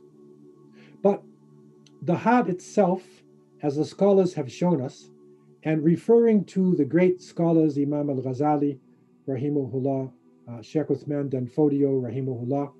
But 1.03 1.21
the 2.01 2.15
heart 2.15 2.49
itself, 2.49 3.03
as 3.61 3.75
the 3.75 3.85
scholars 3.85 4.33
have 4.33 4.51
shown 4.51 4.81
us, 4.81 5.09
and 5.65 5.83
referring 5.83 6.45
to 6.45 6.75
the 6.75 6.85
great 6.85 7.21
scholars 7.21 7.77
Imam 7.77 8.09
al 8.09 8.17
Ghazali, 8.17 8.77
Rahimahullah, 9.27 10.11
uh, 10.47 10.61
Sheikh 10.61 10.87
Uthman 10.87 11.29
Danfodio, 11.29 11.99
Rahimahullah, 12.01 12.71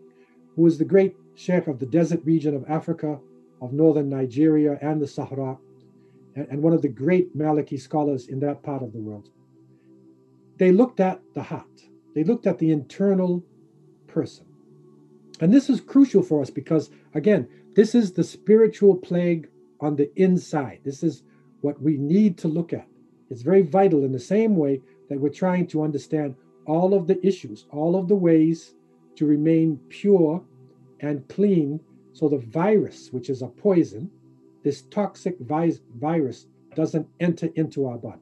who 0.56 0.62
was 0.62 0.78
the 0.78 0.86
great 0.86 1.16
Sheikh 1.34 1.68
of 1.68 1.80
the 1.80 1.88
desert 1.88 2.22
region 2.24 2.56
of 2.56 2.64
Africa, 2.70 3.20
of 3.60 3.74
northern 3.74 4.08
Nigeria, 4.10 4.78
and 4.82 5.02
the 5.02 5.08
Sahara, 5.08 5.58
and, 6.36 6.48
and 6.50 6.62
one 6.62 6.74
of 6.74 6.84
the 6.84 6.88
great 6.88 7.36
Maliki 7.36 7.82
scholars 7.82 8.28
in 8.28 8.40
that 8.42 8.62
part 8.62 8.84
of 8.84 8.94
the 8.94 9.00
world. 9.00 9.30
They 10.58 10.72
looked 10.72 11.00
at 11.00 11.22
the 11.34 11.44
heart, 11.44 11.82
they 12.14 12.24
looked 12.24 12.46
at 12.46 12.60
the 12.60 12.72
internal 12.72 13.44
person. 14.08 14.46
And 15.42 15.54
this 15.54 15.70
is 15.70 15.82
crucial 15.82 16.22
for 16.22 16.42
us 16.42 16.50
because, 16.50 16.92
again, 17.14 17.50
this 17.76 17.94
is 17.94 18.14
the 18.14 18.24
spiritual 18.24 18.96
plague 18.96 19.50
on 19.82 19.98
the 19.98 20.10
inside. 20.16 20.80
This 20.86 21.04
is 21.04 21.24
what 21.66 21.82
we 21.82 21.98
need 21.98 22.38
to 22.38 22.48
look 22.48 22.74
at. 22.74 22.88
It's 23.32 23.42
very 23.42 23.64
vital 23.64 24.04
in 24.04 24.12
the 24.12 24.20
same 24.20 24.56
way 24.56 24.82
that 25.10 25.20
we're 25.20 25.42
trying 25.44 25.66
to 25.68 25.82
understand 25.82 26.36
all 26.68 26.94
of 26.94 27.08
the 27.08 27.20
issues, 27.26 27.66
all 27.72 27.96
of 27.96 28.08
the 28.08 28.16
ways 28.16 28.76
to 29.16 29.26
remain 29.26 29.80
pure 29.90 30.44
and 31.00 31.28
clean 31.28 31.80
so 32.14 32.30
the 32.30 32.38
virus, 32.38 33.10
which 33.12 33.32
is 33.32 33.42
a 33.42 33.48
poison, 33.48 34.12
this 34.64 34.84
toxic 34.84 35.40
vi- 35.40 35.82
virus 35.98 36.46
doesn't 36.76 37.08
enter 37.20 37.50
into 37.56 37.88
our 37.88 37.98
body. 37.98 38.22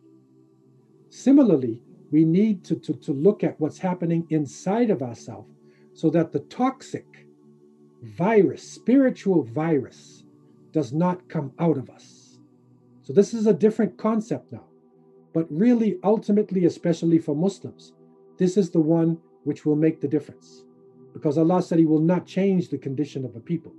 Similarly, 1.09 1.81
we 2.11 2.23
need 2.23 2.63
to, 2.63 2.75
to, 2.77 2.93
to 2.93 3.11
look 3.11 3.43
at 3.43 3.59
what's 3.59 3.77
happening 3.77 4.25
inside 4.29 4.89
of 4.89 5.03
ourselves 5.03 5.51
so 5.93 6.09
that 6.11 6.31
the 6.31 6.39
toxic 6.39 7.27
virus, 8.03 8.63
spiritual 8.63 9.43
virus, 9.43 10.23
does 10.71 10.93
not 10.93 11.27
come 11.27 11.51
out 11.59 11.77
of 11.77 11.89
us. 11.89 12.22
So 13.03 13.13
this 13.13 13.33
is 13.33 13.47
a 13.47 13.53
different 13.53 13.97
concept 13.97 14.51
now. 14.51 14.65
But 15.33 15.47
really, 15.49 15.97
ultimately, 16.03 16.65
especially 16.65 17.19
for 17.19 17.35
Muslims, 17.35 17.93
this 18.37 18.55
is 18.55 18.71
the 18.71 18.79
one 18.79 19.17
which 19.43 19.65
will 19.65 19.75
make 19.75 19.99
the 19.99 20.07
difference. 20.07 20.63
Because 21.13 21.37
Allah 21.37 21.61
said 21.61 21.79
He 21.79 21.85
will 21.85 21.99
not 21.99 22.25
change 22.25 22.69
the 22.69 22.77
condition 22.77 23.25
of 23.25 23.35
a 23.35 23.39
people 23.39 23.73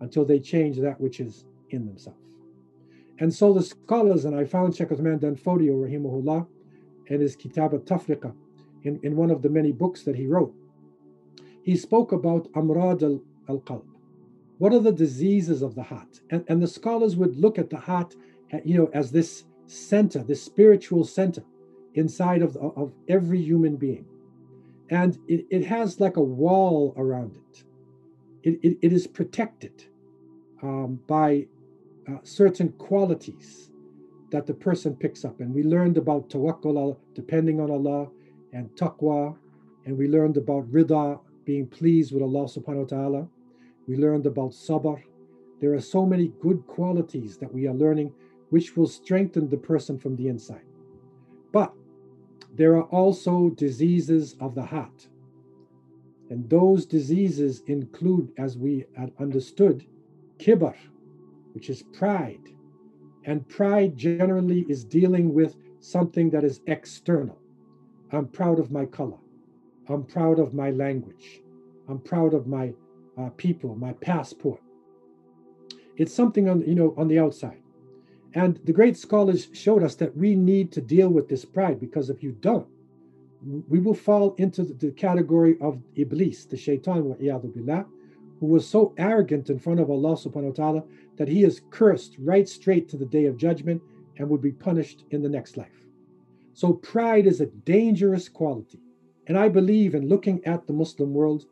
until 0.00 0.24
they 0.24 0.38
change 0.38 0.78
that 0.78 1.00
which 1.00 1.20
is 1.20 1.44
in 1.70 1.86
themselves. 1.86 2.18
And 3.18 3.34
so 3.34 3.52
the 3.52 3.62
scholars, 3.62 4.24
and 4.24 4.34
I 4.34 4.44
found 4.44 4.74
Sheikh 4.74 4.88
Uthman 4.88 5.20
Danfodio, 5.20 5.74
rahimahullah, 5.74 6.46
and 7.10 7.20
his 7.20 7.36
Kitab 7.36 7.74
al-Tafriqa, 7.74 8.32
in, 8.82 8.98
in 9.02 9.16
one 9.16 9.30
of 9.30 9.42
the 9.42 9.50
many 9.50 9.72
books 9.72 10.04
that 10.04 10.16
he 10.16 10.26
wrote, 10.26 10.54
he 11.62 11.76
spoke 11.76 12.12
about 12.12 12.50
Amrad 12.52 13.20
al-Qalb. 13.48 13.84
What 14.56 14.72
are 14.72 14.78
the 14.78 14.92
diseases 14.92 15.60
of 15.60 15.74
the 15.74 15.82
heart? 15.82 16.20
And, 16.30 16.44
and 16.48 16.62
the 16.62 16.68
scholars 16.68 17.16
would 17.16 17.36
look 17.36 17.58
at 17.58 17.68
the 17.68 17.78
heart 17.78 18.14
you 18.64 18.76
know, 18.76 18.90
as 18.92 19.10
this 19.10 19.44
center, 19.66 20.22
this 20.22 20.42
spiritual 20.42 21.04
center 21.04 21.44
inside 21.94 22.42
of, 22.42 22.56
of 22.56 22.92
every 23.08 23.40
human 23.40 23.76
being. 23.76 24.06
And 24.90 25.18
it, 25.28 25.46
it 25.50 25.64
has 25.66 26.00
like 26.00 26.16
a 26.16 26.22
wall 26.22 26.94
around 26.96 27.36
it. 27.36 27.64
It, 28.42 28.58
it, 28.62 28.78
it 28.82 28.92
is 28.92 29.06
protected 29.06 29.84
um, 30.62 31.00
by 31.06 31.46
uh, 32.08 32.18
certain 32.22 32.70
qualities 32.72 33.70
that 34.30 34.46
the 34.46 34.54
person 34.54 34.96
picks 34.96 35.24
up. 35.24 35.40
And 35.40 35.54
we 35.54 35.62
learned 35.62 35.96
about 35.96 36.30
tawakkul, 36.30 36.96
depending 37.14 37.60
on 37.60 37.70
Allah, 37.70 38.08
and 38.52 38.68
taqwa. 38.70 39.36
And 39.84 39.96
we 39.96 40.08
learned 40.08 40.36
about 40.36 40.70
rida, 40.70 41.20
being 41.44 41.66
pleased 41.66 42.12
with 42.12 42.22
Allah 42.22 42.44
subhanahu 42.44 42.90
wa 42.90 42.96
ta'ala. 42.96 43.28
We 43.86 43.96
learned 43.96 44.26
about 44.26 44.50
sabr. 44.50 45.02
There 45.60 45.74
are 45.74 45.80
so 45.80 46.06
many 46.06 46.32
good 46.40 46.66
qualities 46.66 47.36
that 47.38 47.52
we 47.52 47.66
are 47.66 47.74
learning 47.74 48.12
which 48.50 48.76
will 48.76 48.86
strengthen 48.86 49.48
the 49.48 49.56
person 49.56 49.98
from 49.98 50.16
the 50.16 50.28
inside. 50.28 50.64
But 51.52 51.72
there 52.54 52.76
are 52.76 52.84
also 52.84 53.50
diseases 53.50 54.36
of 54.40 54.54
the 54.54 54.66
heart. 54.66 55.08
And 56.30 56.48
those 56.48 56.86
diseases 56.86 57.62
include, 57.66 58.32
as 58.38 58.56
we 58.56 58.86
had 58.96 59.12
understood, 59.18 59.84
kibar, 60.38 60.76
which 61.52 61.70
is 61.70 61.82
pride. 61.82 62.48
And 63.24 63.48
pride 63.48 63.96
generally 63.96 64.64
is 64.68 64.84
dealing 64.84 65.34
with 65.34 65.56
something 65.80 66.30
that 66.30 66.44
is 66.44 66.60
external. 66.66 67.38
I'm 68.12 68.28
proud 68.28 68.58
of 68.58 68.70
my 68.70 68.86
color. 68.86 69.18
I'm 69.88 70.04
proud 70.04 70.38
of 70.38 70.54
my 70.54 70.70
language. 70.70 71.40
I'm 71.88 71.98
proud 71.98 72.34
of 72.34 72.46
my 72.46 72.72
uh, 73.18 73.30
people, 73.36 73.74
my 73.74 73.92
passport. 73.94 74.60
It's 75.96 76.14
something 76.14 76.48
on 76.48 76.62
you 76.62 76.74
know 76.74 76.94
on 76.96 77.08
the 77.08 77.18
outside. 77.18 77.59
And 78.34 78.60
the 78.64 78.72
great 78.72 78.96
scholars 78.96 79.48
showed 79.52 79.82
us 79.82 79.96
that 79.96 80.16
we 80.16 80.36
need 80.36 80.70
to 80.72 80.80
deal 80.80 81.08
with 81.08 81.28
this 81.28 81.44
pride 81.44 81.80
because 81.80 82.10
if 82.10 82.22
you 82.22 82.32
don't, 82.32 82.66
we 83.68 83.80
will 83.80 83.94
fall 83.94 84.34
into 84.38 84.62
the 84.64 84.92
category 84.92 85.56
of 85.60 85.82
Iblis, 85.96 86.44
the 86.44 86.56
shaitan, 86.56 87.16
who 88.38 88.46
was 88.46 88.68
so 88.68 88.94
arrogant 88.98 89.50
in 89.50 89.58
front 89.58 89.80
of 89.80 89.90
Allah 89.90 90.14
subhanahu 90.14 90.58
wa 90.58 90.64
ta'ala 90.64 90.84
that 91.16 91.28
he 91.28 91.42
is 91.42 91.62
cursed 91.70 92.16
right 92.18 92.48
straight 92.48 92.88
to 92.90 92.96
the 92.96 93.06
day 93.06 93.24
of 93.24 93.36
judgment 93.36 93.82
and 94.18 94.28
would 94.28 94.42
be 94.42 94.52
punished 94.52 95.04
in 95.10 95.22
the 95.22 95.28
next 95.28 95.56
life. 95.56 95.86
So 96.52 96.74
pride 96.74 97.26
is 97.26 97.40
a 97.40 97.46
dangerous 97.46 98.28
quality. 98.28 98.80
And 99.26 99.38
I 99.38 99.48
believe 99.48 99.94
in 99.94 100.08
looking 100.08 100.44
at 100.44 100.66
the 100.66 100.72
Muslim 100.72 101.14
world, 101.14 101.46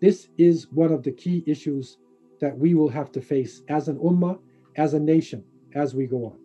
this 0.00 0.28
is 0.38 0.70
one 0.72 0.92
of 0.92 1.02
the 1.02 1.12
key 1.12 1.44
issues 1.46 1.98
that 2.40 2.56
we 2.58 2.74
will 2.74 2.88
have 2.88 3.12
to 3.12 3.20
face 3.20 3.62
as 3.68 3.88
an 3.88 3.98
ummah, 3.98 4.38
as 4.76 4.94
a 4.94 5.00
nation 5.00 5.44
as 5.76 5.94
we 5.94 6.06
go 6.06 6.24
on. 6.24 6.38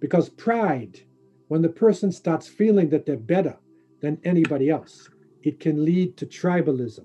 Because 0.00 0.28
pride, 0.28 1.00
when 1.48 1.60
the 1.60 1.68
person 1.68 2.12
starts 2.12 2.46
feeling 2.46 2.88
that 2.90 3.04
they're 3.04 3.16
better 3.16 3.56
than 4.00 4.20
anybody 4.24 4.70
else, 4.70 5.10
it 5.42 5.58
can 5.58 5.84
lead 5.84 6.16
to 6.16 6.26
tribalism. 6.26 7.04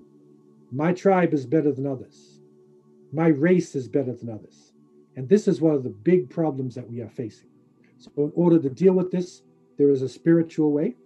My 0.70 0.92
tribe 0.92 1.34
is 1.34 1.44
better 1.44 1.72
than 1.72 1.86
others. 1.86 2.40
My 3.12 3.28
race 3.28 3.74
is 3.74 3.88
better 3.88 4.14
than 4.14 4.30
others. 4.30 4.72
And 5.16 5.28
this 5.28 5.48
is 5.48 5.60
one 5.60 5.74
of 5.74 5.82
the 5.82 5.90
big 5.90 6.30
problems 6.30 6.74
that 6.74 6.88
we 6.88 7.00
are 7.00 7.08
facing. 7.08 7.48
So, 7.98 8.10
in 8.16 8.32
order 8.34 8.58
to 8.58 8.70
deal 8.70 8.94
with 8.94 9.10
this, 9.10 9.42
there 9.76 9.90
is 9.90 10.02
a 10.02 10.08
spiritual 10.08 10.72
way 10.72 10.96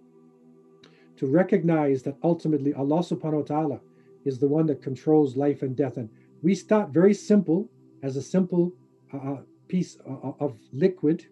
to 1.17 1.27
recognize 1.27 2.03
that 2.03 2.17
ultimately 2.23 2.73
Allah 2.73 2.99
subhanahu 2.99 3.41
wa 3.41 3.41
ta'ala 3.53 3.79
is 4.25 4.39
the 4.39 4.47
one 4.47 4.65
that 4.67 4.81
controls 4.81 5.35
life 5.35 5.61
and 5.61 5.75
death. 5.75 5.97
And 5.97 6.09
we 6.41 6.55
start 6.55 6.89
very 6.89 7.13
simple 7.13 7.69
as 8.03 8.15
a 8.15 8.21
simple 8.21 8.73
uh, 9.13 9.17
uh 9.17 9.41
piece 9.69 9.97
of 10.05 10.57
liquid, 10.73 11.25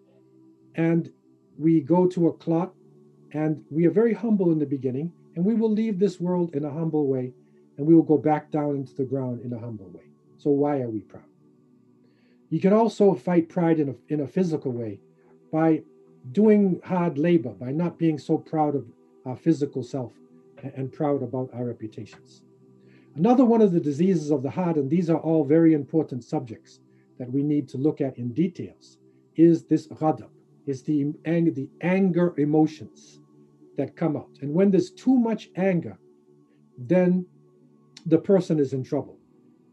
and 0.76 1.12
we 1.58 1.80
go 1.80 2.06
to 2.06 2.28
a 2.28 2.32
clot, 2.32 2.72
and 3.32 3.62
we 3.70 3.84
are 3.86 3.90
very 3.90 4.14
humble 4.14 4.52
in 4.52 4.58
the 4.58 4.66
beginning, 4.66 5.12
and 5.36 5.44
we 5.44 5.54
will 5.54 5.70
leave 5.70 5.98
this 5.98 6.18
world 6.18 6.54
in 6.54 6.64
a 6.64 6.70
humble 6.70 7.06
way, 7.06 7.34
and 7.76 7.86
we 7.86 7.94
will 7.94 8.02
go 8.02 8.16
back 8.16 8.50
down 8.50 8.76
into 8.76 8.94
the 8.94 9.04
ground 9.04 9.42
in 9.42 9.52
a 9.52 9.58
humble 9.58 9.90
way. 9.90 10.04
So, 10.38 10.50
why 10.50 10.80
are 10.80 10.88
we 10.88 11.00
proud? 11.00 11.24
You 12.48 12.60
can 12.60 12.72
also 12.72 13.14
fight 13.14 13.48
pride 13.48 13.80
in 13.80 13.90
a, 13.90 13.94
in 14.12 14.20
a 14.20 14.26
physical 14.26 14.72
way 14.72 15.00
by 15.52 15.82
doing 16.32 16.80
hard 16.84 17.18
labor, 17.18 17.50
by 17.50 17.72
not 17.72 17.98
being 17.98 18.18
so 18.18 18.38
proud 18.38 18.74
of 18.74 18.86
our 19.26 19.36
physical 19.36 19.82
self 19.82 20.12
and, 20.62 20.72
and 20.74 20.92
proud 20.92 21.22
about 21.22 21.50
our 21.52 21.64
reputations. 21.64 22.42
Another 23.16 23.44
one 23.44 23.60
of 23.60 23.72
the 23.72 23.80
diseases 23.80 24.30
of 24.30 24.42
the 24.42 24.50
heart, 24.50 24.76
and 24.76 24.88
these 24.88 25.10
are 25.10 25.18
all 25.18 25.44
very 25.44 25.74
important 25.74 26.22
subjects 26.22 26.80
that 27.18 27.30
we 27.30 27.42
need 27.42 27.68
to 27.68 27.78
look 27.78 28.00
at 28.00 28.18
in 28.18 28.32
details, 28.32 28.98
is 29.36 29.64
this 29.64 29.86
ghadab, 29.86 30.30
is 30.66 30.82
the 30.82 31.12
anger, 31.24 31.50
the 31.50 31.68
anger 31.80 32.34
emotions 32.38 33.20
that 33.76 33.96
come 33.96 34.16
out. 34.16 34.30
And 34.40 34.52
when 34.52 34.70
there's 34.70 34.90
too 34.90 35.16
much 35.16 35.50
anger, 35.56 35.98
then 36.76 37.26
the 38.06 38.18
person 38.18 38.58
is 38.58 38.72
in 38.72 38.82
trouble. 38.82 39.18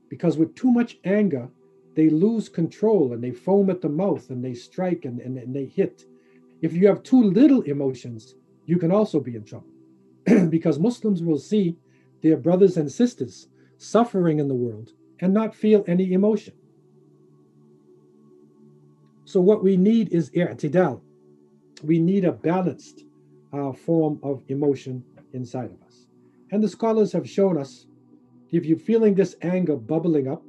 Because 0.09 0.37
with 0.37 0.55
too 0.55 0.71
much 0.71 0.97
anger, 1.03 1.49
they 1.95 2.09
lose 2.09 2.49
control 2.49 3.13
and 3.13 3.23
they 3.23 3.31
foam 3.31 3.69
at 3.69 3.81
the 3.81 3.89
mouth 3.89 4.29
and 4.29 4.43
they 4.43 4.53
strike 4.53 5.05
and, 5.05 5.19
and, 5.19 5.37
and 5.37 5.55
they 5.55 5.65
hit. 5.65 6.03
If 6.61 6.73
you 6.73 6.87
have 6.87 7.03
too 7.03 7.23
little 7.23 7.61
emotions, 7.61 8.35
you 8.65 8.77
can 8.77 8.91
also 8.91 9.19
be 9.19 9.35
in 9.35 9.43
trouble. 9.43 9.69
because 10.49 10.79
Muslims 10.79 11.21
will 11.21 11.37
see 11.37 11.77
their 12.21 12.37
brothers 12.37 12.77
and 12.77 12.91
sisters 12.91 13.47
suffering 13.77 14.39
in 14.39 14.47
the 14.47 14.55
world 14.55 14.91
and 15.19 15.33
not 15.33 15.55
feel 15.55 15.83
any 15.87 16.13
emotion. 16.13 16.53
So, 19.25 19.41
what 19.41 19.63
we 19.63 19.75
need 19.75 20.13
is 20.13 20.29
i'tidal. 20.31 21.01
We 21.83 21.99
need 21.99 22.25
a 22.25 22.31
balanced 22.31 23.03
uh, 23.51 23.73
form 23.73 24.19
of 24.23 24.43
emotion 24.47 25.03
inside 25.33 25.71
of 25.71 25.81
us. 25.85 26.05
And 26.51 26.63
the 26.63 26.69
scholars 26.69 27.11
have 27.11 27.29
shown 27.29 27.57
us 27.57 27.87
if 28.51 28.65
you're 28.65 28.77
feeling 28.77 29.15
this 29.15 29.35
anger 29.41 29.75
bubbling 29.75 30.27
up, 30.27 30.43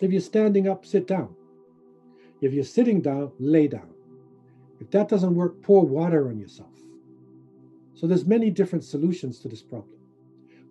if 0.00 0.10
you're 0.10 0.20
standing 0.20 0.68
up, 0.68 0.84
sit 0.84 1.06
down. 1.06 1.34
If 2.40 2.52
you're 2.52 2.64
sitting 2.64 3.00
down, 3.00 3.32
lay 3.38 3.68
down. 3.68 3.90
If 4.80 4.90
that 4.90 5.08
doesn't 5.08 5.34
work, 5.34 5.62
pour 5.62 5.86
water 5.86 6.28
on 6.28 6.38
yourself. 6.38 6.74
So 7.94 8.06
there's 8.08 8.26
many 8.26 8.50
different 8.50 8.84
solutions 8.84 9.38
to 9.40 9.48
this 9.48 9.62
problem. 9.62 9.96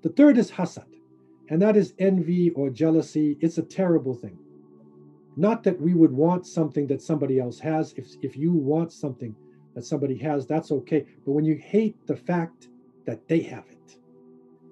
The 0.04 0.10
third 0.10 0.38
is 0.38 0.52
hasad, 0.52 0.86
and 1.50 1.62
that 1.62 1.78
is 1.78 1.94
envy 1.98 2.50
or 2.52 2.70
jealousy. 2.70 3.38
It's 3.40 3.58
a 3.58 3.64
terrible 3.64 4.14
thing. 4.14 4.38
Not 5.36 5.64
that 5.64 5.80
we 5.80 5.94
would 5.94 6.12
want 6.12 6.46
something 6.46 6.88
that 6.88 7.02
somebody 7.02 7.40
else 7.40 7.60
has. 7.60 7.94
If, 7.94 8.08
if 8.22 8.38
you 8.38 8.52
want 8.52 8.92
something 8.92 9.36
that 9.74 9.86
somebody 9.86 10.18
has, 10.18 10.46
that's 10.46 10.72
okay. 10.72 11.06
But 11.26 11.32
when 11.32 11.46
you 11.46 11.56
hate 11.56 11.96
the 12.06 12.16
fact 12.16 12.70
that 13.06 13.28
they 13.28 13.42
have 13.42 13.66
it, 13.70 13.98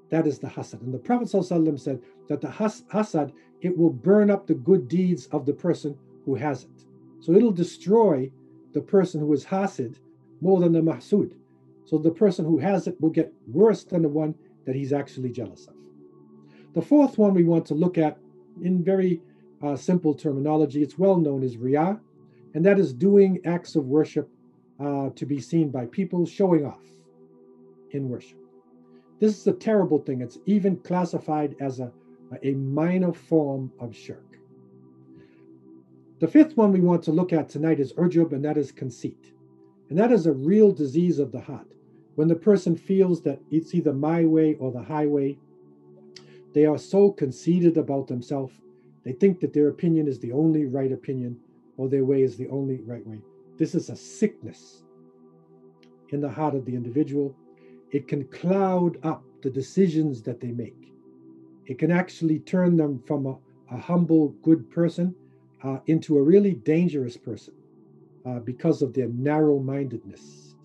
that 0.10 0.28
is 0.28 0.40
the 0.40 0.48
hasad. 0.48 0.82
And 0.82 0.94
the 0.94 1.00
Prophet 1.00 1.28
ﷺ 1.30 1.80
said 1.80 2.02
that 2.28 2.42
the 2.42 2.52
has- 2.52 2.84
hasad 2.94 3.32
it 3.62 3.78
will 3.78 3.92
burn 3.92 4.30
up 4.30 4.46
the 4.46 4.54
good 4.54 4.88
deeds 4.88 5.28
of 5.28 5.46
the 5.46 5.54
person 5.54 5.98
who 6.26 6.36
has 6.36 6.64
it. 6.64 6.86
So 7.20 7.34
it'll 7.34 7.52
destroy 7.52 8.32
the 8.74 8.82
person 8.82 9.22
who 9.22 9.32
is 9.34 9.46
hasid 9.46 9.96
more 10.42 10.60
than 10.60 10.74
the 10.74 10.82
mahsud. 10.82 11.34
So 11.86 11.98
the 11.98 12.12
person 12.12 12.46
who 12.46 12.58
has 12.60 12.88
it 12.88 13.00
will 13.00 13.10
get 13.10 13.34
worse 13.48 13.84
than 13.84 14.02
the 14.02 14.10
one 14.10 14.36
that 14.66 14.76
he's 14.76 14.94
actually 14.94 15.30
jealous 15.30 15.68
of. 15.68 15.76
The 16.74 16.82
fourth 16.82 17.18
one 17.18 17.34
we 17.34 17.44
want 17.44 17.66
to 17.68 17.74
look 17.74 17.98
at 17.98 18.18
in 18.62 18.84
very 18.84 19.22
uh, 19.64 19.76
simple 19.76 20.14
terminology, 20.14 20.82
it's 20.82 20.98
well 20.98 21.18
known 21.18 21.44
as 21.44 21.58
riyah, 21.58 22.00
and 22.54 22.66
that 22.66 22.80
is 22.80 22.94
doing 22.94 23.40
acts 23.46 23.76
of 23.76 23.86
worship 23.86 24.30
uh, 24.80 25.10
to 25.16 25.26
be 25.26 25.40
seen 25.40 25.70
by 25.70 25.86
people, 25.86 26.26
showing 26.26 26.66
off 26.66 26.84
in 27.92 28.10
worship. 28.10 28.38
This 29.20 29.38
is 29.38 29.48
a 29.48 29.54
terrible 29.54 30.00
thing. 30.00 30.22
It's 30.22 30.40
even 30.46 30.78
classified 30.78 31.56
as 31.60 31.80
a 31.80 31.92
a 32.44 32.54
minor 32.54 33.14
form 33.14 33.72
of 33.80 33.96
shirk. 33.96 34.38
The 36.20 36.28
fifth 36.28 36.56
one 36.56 36.72
we 36.72 36.82
want 36.82 37.04
to 37.04 37.12
look 37.12 37.34
at 37.34 37.50
tonight 37.50 37.80
is 37.80 37.94
urjub, 37.94 38.32
and 38.32 38.46
that 38.46 38.58
is 38.58 38.72
conceit. 38.72 39.34
And 39.90 39.98
that 39.98 40.12
is 40.12 40.26
a 40.26 40.32
real 40.32 40.72
disease 40.72 41.20
of 41.20 41.32
the 41.32 41.42
heart. 41.42 41.68
When 42.16 42.28
the 42.28 42.36
person 42.36 42.76
feels 42.76 43.22
that 43.24 43.40
it's 43.50 43.74
either 43.74 43.94
my 43.94 44.26
way 44.26 44.56
or 44.56 44.72
the 44.72 44.84
highway, 44.84 45.38
they 46.54 46.66
are 46.66 46.78
so 46.78 47.12
conceited 47.12 47.78
about 47.78 48.08
themselves. 48.08 48.54
They 49.04 49.14
think 49.14 49.40
that 49.40 49.54
their 49.54 49.70
opinion 49.70 50.08
is 50.08 50.20
the 50.20 50.32
only 50.32 50.66
right 50.66 50.92
opinion 50.92 51.38
or 51.78 51.90
their 51.90 52.06
way 52.06 52.22
is 52.22 52.38
the 52.38 52.50
only 52.50 52.82
right 52.82 53.06
way. 53.06 53.20
This 53.58 53.76
is 53.76 53.90
a 53.90 53.96
sickness 53.96 54.84
in 56.10 56.22
the 56.22 56.30
heart 56.30 56.56
of 56.56 56.66
the 56.66 56.76
individual. 56.76 57.36
It 57.92 58.08
can 58.08 58.26
cloud 58.26 58.98
up 59.04 59.24
the 59.42 59.50
decisions 59.50 60.22
that 60.24 60.40
they 60.40 60.52
make. 60.52 60.94
It 61.66 61.80
can 61.80 61.92
actually 61.92 62.40
turn 62.40 62.78
them 62.78 63.02
from 63.08 63.26
a, 63.26 63.38
a 63.72 63.78
humble, 63.78 64.30
good 64.44 64.70
person 64.70 65.16
uh, 65.64 65.80
into 65.88 66.18
a 66.18 66.22
really 66.22 66.54
dangerous 66.54 67.18
person 67.18 67.54
uh, 68.26 68.40
because 68.40 68.82
of 68.82 68.94
their 68.94 69.08
narrow 69.08 69.60
mindedness 69.60 70.56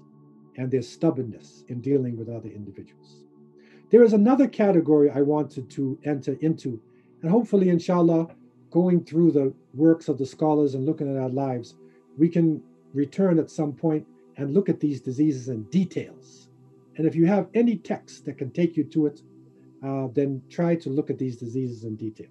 and 0.57 0.71
their 0.71 0.83
stubbornness 0.83 1.65
in 1.69 1.81
dealing 1.81 2.17
with 2.17 2.29
other 2.29 2.49
individuals. 2.49 3.23
There 3.91 4.03
is 4.03 4.13
another 4.13 4.49
category 4.49 5.11
I 5.11 5.23
wanted 5.23 5.71
to 5.71 5.99
enter 6.05 6.37
into, 6.41 6.81
and 7.23 7.31
hopefully, 7.31 7.69
inshallah, 7.69 8.29
going 8.71 9.05
through 9.05 9.33
the 9.33 9.53
works 9.75 10.09
of 10.09 10.19
the 10.19 10.27
scholars 10.27 10.75
and 10.75 10.85
looking 10.85 11.11
at 11.11 11.21
our 11.21 11.29
lives, 11.29 11.77
we 12.19 12.29
can 12.29 12.63
return 12.95 13.39
at 13.39 13.51
some 13.51 13.73
point 13.73 14.07
and 14.37 14.53
look 14.53 14.69
at 14.69 14.81
these 14.81 15.01
diseases 15.01 15.49
in 15.49 15.63
details. 15.65 16.49
And 16.97 17.07
if 17.07 17.15
you 17.15 17.27
have 17.27 17.49
any 17.55 17.77
text 17.77 18.25
that 18.25 18.39
can 18.39 18.51
take 18.51 18.77
you 18.77 18.85
to 18.85 19.07
it, 19.07 19.23
uh, 19.85 20.09
then 20.13 20.43
try 20.51 20.75
to 20.77 20.91
look 20.91 21.11
at 21.11 21.19
these 21.19 21.37
diseases 21.37 21.85
in 21.85 21.97
detail. 21.97 22.29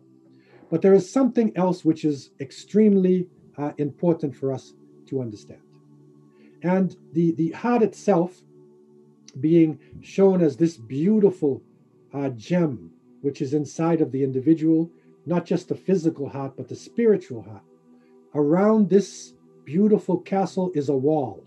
But 0.69 0.81
there 0.81 0.93
is 0.93 1.09
something 1.09 1.55
else 1.55 1.85
which 1.85 2.03
is 2.03 2.31
extremely 2.39 3.27
uh, 3.57 3.71
important 3.77 4.35
for 4.35 4.51
us 4.51 4.73
to 5.07 5.21
understand. 5.21 5.61
And 6.63 6.95
the, 7.13 7.31
the 7.33 7.51
heart 7.51 7.83
itself 7.83 8.41
being 9.39 9.79
shown 10.01 10.41
as 10.41 10.57
this 10.57 10.77
beautiful 10.77 11.61
uh, 12.13 12.29
gem 12.29 12.91
which 13.25 13.41
is 13.41 13.55
inside 13.55 14.01
of 14.01 14.11
the 14.11 14.23
individual, 14.23 14.87
not 15.25 15.47
just 15.47 15.67
the 15.67 15.75
physical 15.75 16.29
heart, 16.29 16.53
but 16.55 16.67
the 16.67 16.75
spiritual 16.75 17.41
heart. 17.41 17.63
Around 18.35 18.87
this 18.87 19.33
beautiful 19.63 20.19
castle 20.19 20.71
is 20.75 20.89
a 20.89 20.95
wall. 20.95 21.43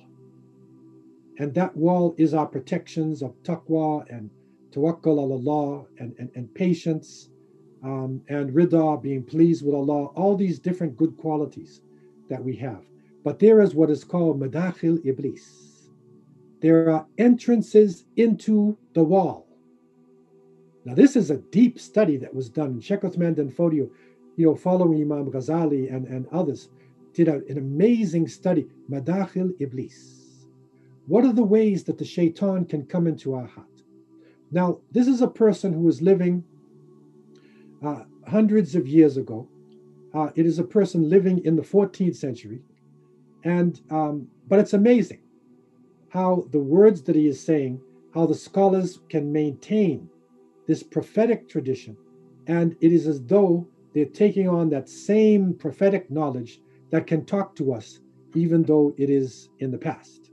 And 1.38 1.55
that 1.55 1.77
wall 1.77 2.17
is 2.19 2.35
our 2.35 2.47
protections 2.47 3.23
of 3.23 3.41
taqwa 3.45 4.05
and 4.11 4.29
tawakkul 4.73 5.19
Allah 5.19 5.87
and, 6.01 6.17
and, 6.19 6.31
and 6.35 6.53
patience 6.53 7.31
um, 7.85 8.23
and 8.29 8.51
rida, 8.51 9.01
being 9.01 9.23
pleased 9.23 9.64
with 9.64 9.77
Allah, 9.77 10.07
all 10.07 10.37
these 10.37 10.59
different 10.59 10.97
good 10.97 11.17
qualities 11.17 11.81
that 12.29 12.43
we 12.43 12.57
have. 12.57 12.83
But 13.23 13.38
there 13.38 13.62
is 13.62 13.73
what 13.73 13.88
is 13.88 14.03
called 14.03 14.41
madakhil 14.41 15.07
iblis. 15.07 15.91
There 16.61 16.91
are 16.91 17.07
entrances 17.19 18.05
into 18.17 18.77
the 18.95 19.05
wall. 19.05 19.48
Now, 20.88 20.94
this 20.94 21.16
is 21.16 21.31
a 21.31 21.37
deep 21.37 21.79
study 21.79 22.16
that 22.16 22.35
was 22.35 22.48
done. 22.48 22.81
Sheikh 22.81 23.03
Uthman 23.03 23.35
Danfodio, 23.35 23.90
you 24.37 24.46
know, 24.46 24.55
following 24.55 25.03
Imam 25.03 25.31
Ghazali 25.31 25.94
and, 25.94 26.07
and 26.07 26.27
others, 26.33 26.70
did 27.12 27.29
a, 27.29 27.42
an 27.51 27.59
amazing 27.59 28.27
study. 28.27 28.66
Madakhil 28.90 29.53
iblis. 29.61 30.46
What 31.07 31.27
are 31.27 31.35
the 31.35 31.44
ways 31.44 31.85
that 31.85 31.98
the 31.98 32.07
shaitan 32.07 32.64
can 32.64 32.87
come 32.87 33.07
into 33.07 33.35
our 33.35 33.46
heart? 33.46 33.83
Now, 34.51 34.79
this 34.90 35.09
is 35.09 35.20
a 35.20 35.29
person 35.29 35.74
who 35.74 35.81
was 35.81 36.01
living 36.01 36.42
uh, 37.85 38.05
hundreds 38.27 38.74
of 38.74 38.88
years 38.88 39.18
ago. 39.18 39.46
Uh, 40.14 40.31
it 40.37 40.46
is 40.46 40.59
a 40.59 40.64
person 40.64 41.11
living 41.11 41.44
in 41.44 41.55
the 41.55 41.61
14th 41.61 42.16
century. 42.16 42.62
And, 43.44 43.79
um, 43.90 44.29
but 44.48 44.59
it's 44.59 44.72
amazing 44.72 45.20
how 46.09 46.46
the 46.51 46.61
words 46.61 47.03
that 47.03 47.14
he 47.14 47.27
is 47.27 47.44
saying, 47.44 47.79
how 48.14 48.24
the 48.24 48.35
scholars 48.35 49.01
can 49.11 49.31
maintain 49.31 50.09
this 50.68 50.85
prophetic 50.85 51.48
tradition. 51.48 51.96
And 52.46 52.76
it 52.81 52.92
is 52.92 53.09
as 53.09 53.20
though 53.24 53.66
they're 53.92 54.04
taking 54.04 54.48
on 54.48 54.70
that 54.70 54.88
same 54.88 55.54
prophetic 55.54 56.09
knowledge 56.11 56.61
that 56.90 57.09
can 57.09 57.24
talk 57.24 57.57
to 57.57 57.72
us, 57.72 57.98
even 58.35 58.62
though 58.62 58.94
it 58.96 59.11
is 59.11 59.48
in 59.59 59.72
the 59.72 59.78
past. 59.78 60.31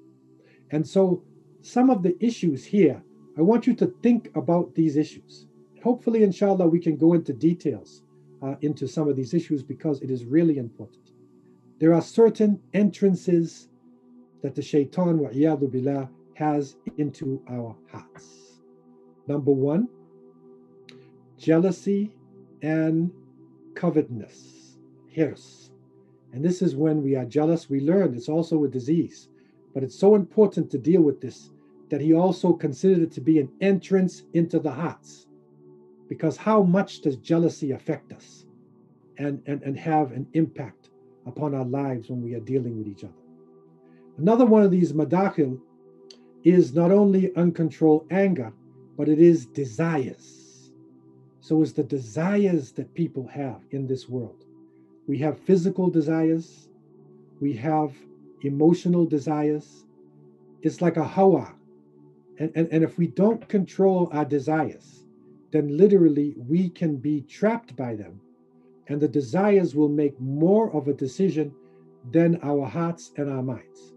And 0.69 0.87
so 0.87 1.23
some 1.63 1.89
of 1.89 2.03
the 2.03 2.15
issues 2.23 2.63
here 2.63 3.01
I 3.37 3.41
want 3.41 3.67
you 3.67 3.73
to 3.75 3.87
think 4.01 4.31
about 4.35 4.75
these 4.75 4.95
issues. 4.95 5.47
Hopefully, 5.83 6.23
inshallah, 6.23 6.67
we 6.67 6.79
can 6.79 6.95
go 6.95 7.13
into 7.13 7.33
details 7.33 8.01
uh, 8.41 8.55
into 8.61 8.87
some 8.87 9.09
of 9.09 9.15
these 9.17 9.33
issues 9.33 9.61
because 9.61 10.01
it 10.01 10.09
is 10.09 10.23
really 10.23 10.57
important. 10.57 11.11
There 11.79 11.93
are 11.93 12.01
certain 12.01 12.61
entrances 12.73 13.67
that 14.41 14.55
the 14.55 14.61
shaitan 14.61 15.19
wa 15.19 15.29
billah 15.55 16.09
has 16.35 16.77
into 16.97 17.41
our 17.49 17.75
hearts. 17.91 18.61
Number 19.27 19.51
one, 19.51 19.89
jealousy 21.37 22.11
and 22.61 23.11
covetousness, 23.75 24.77
hirs. 25.13 25.71
And 26.33 26.43
this 26.43 26.61
is 26.61 26.75
when 26.75 27.01
we 27.01 27.15
are 27.15 27.25
jealous. 27.25 27.69
We 27.69 27.79
learn 27.79 28.15
it's 28.15 28.29
also 28.29 28.63
a 28.63 28.69
disease, 28.69 29.29
but 29.73 29.83
it's 29.83 29.97
so 29.97 30.15
important 30.15 30.69
to 30.71 30.77
deal 30.77 31.01
with 31.01 31.21
this 31.21 31.51
that 31.89 32.01
he 32.01 32.13
also 32.13 32.53
considered 32.53 32.99
it 32.99 33.11
to 33.13 33.21
be 33.21 33.39
an 33.39 33.49
entrance 33.61 34.23
into 34.33 34.59
the 34.59 34.71
hearts. 34.71 35.27
Because 36.09 36.37
how 36.37 36.63
much 36.63 37.01
does 37.01 37.15
jealousy 37.17 37.71
affect 37.71 38.11
us 38.11 38.45
and, 39.17 39.41
and, 39.45 39.61
and 39.63 39.77
have 39.77 40.11
an 40.11 40.27
impact 40.33 40.89
upon 41.25 41.55
our 41.55 41.65
lives 41.65 42.09
when 42.09 42.21
we 42.21 42.33
are 42.33 42.39
dealing 42.39 42.77
with 42.77 42.87
each 42.87 43.03
other? 43.03 43.13
Another 44.17 44.45
one 44.45 44.63
of 44.63 44.71
these 44.71 44.93
madakhil 44.93 45.59
is 46.43 46.73
not 46.73 46.91
only 46.91 47.35
uncontrolled 47.35 48.07
anger, 48.11 48.53
but 48.97 49.09
it 49.09 49.19
is 49.19 49.45
desires. 49.45 50.44
So 51.45 51.61
it's 51.61 51.73
the 51.73 51.83
desires 51.83 52.71
that 52.71 52.95
people 52.95 53.27
have 53.27 53.61
in 53.69 53.85
this 53.85 54.09
world. 54.09 54.45
We 55.05 55.19
have 55.19 55.37
physical 55.37 55.91
desires, 55.91 56.69
we 57.39 57.53
have 57.53 57.93
emotional 58.41 59.05
desires. 59.05 59.85
It's 60.63 60.81
like 60.81 60.97
a 60.97 61.03
hawa. 61.03 61.53
And, 62.39 62.51
and, 62.55 62.67
and 62.71 62.83
if 62.83 62.97
we 62.97 63.05
don't 63.05 63.47
control 63.47 64.09
our 64.11 64.25
desires, 64.25 65.03
then 65.51 65.77
literally 65.77 66.33
we 66.35 66.67
can 66.67 66.95
be 66.95 67.21
trapped 67.21 67.75
by 67.75 67.93
them. 67.93 68.19
And 68.87 68.99
the 68.99 69.07
desires 69.07 69.75
will 69.75 69.89
make 69.89 70.19
more 70.19 70.75
of 70.75 70.87
a 70.87 70.93
decision 70.93 71.53
than 72.11 72.39
our 72.41 72.65
hearts 72.65 73.11
and 73.17 73.29
our 73.29 73.43
minds. 73.43 73.93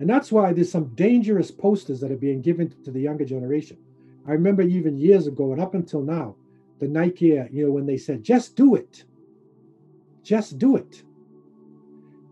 And 0.00 0.10
that's 0.10 0.32
why 0.32 0.52
there's 0.52 0.72
some 0.72 0.92
dangerous 0.96 1.52
posters 1.52 2.00
that 2.00 2.10
are 2.10 2.16
being 2.16 2.42
given 2.42 2.74
to 2.82 2.90
the 2.90 3.00
younger 3.00 3.24
generation. 3.24 3.76
I 4.26 4.32
remember 4.32 4.62
even 4.62 4.98
years 4.98 5.28
ago 5.28 5.52
and 5.52 5.60
up 5.60 5.74
until 5.74 6.02
now, 6.02 6.34
the 6.80 6.88
Nike, 6.88 7.38
uh, 7.38 7.44
you 7.52 7.66
know, 7.66 7.72
when 7.72 7.86
they 7.86 7.96
said, 7.98 8.22
just 8.22 8.56
do 8.56 8.74
it. 8.74 9.04
Just 10.22 10.58
do 10.58 10.76
it. 10.76 11.02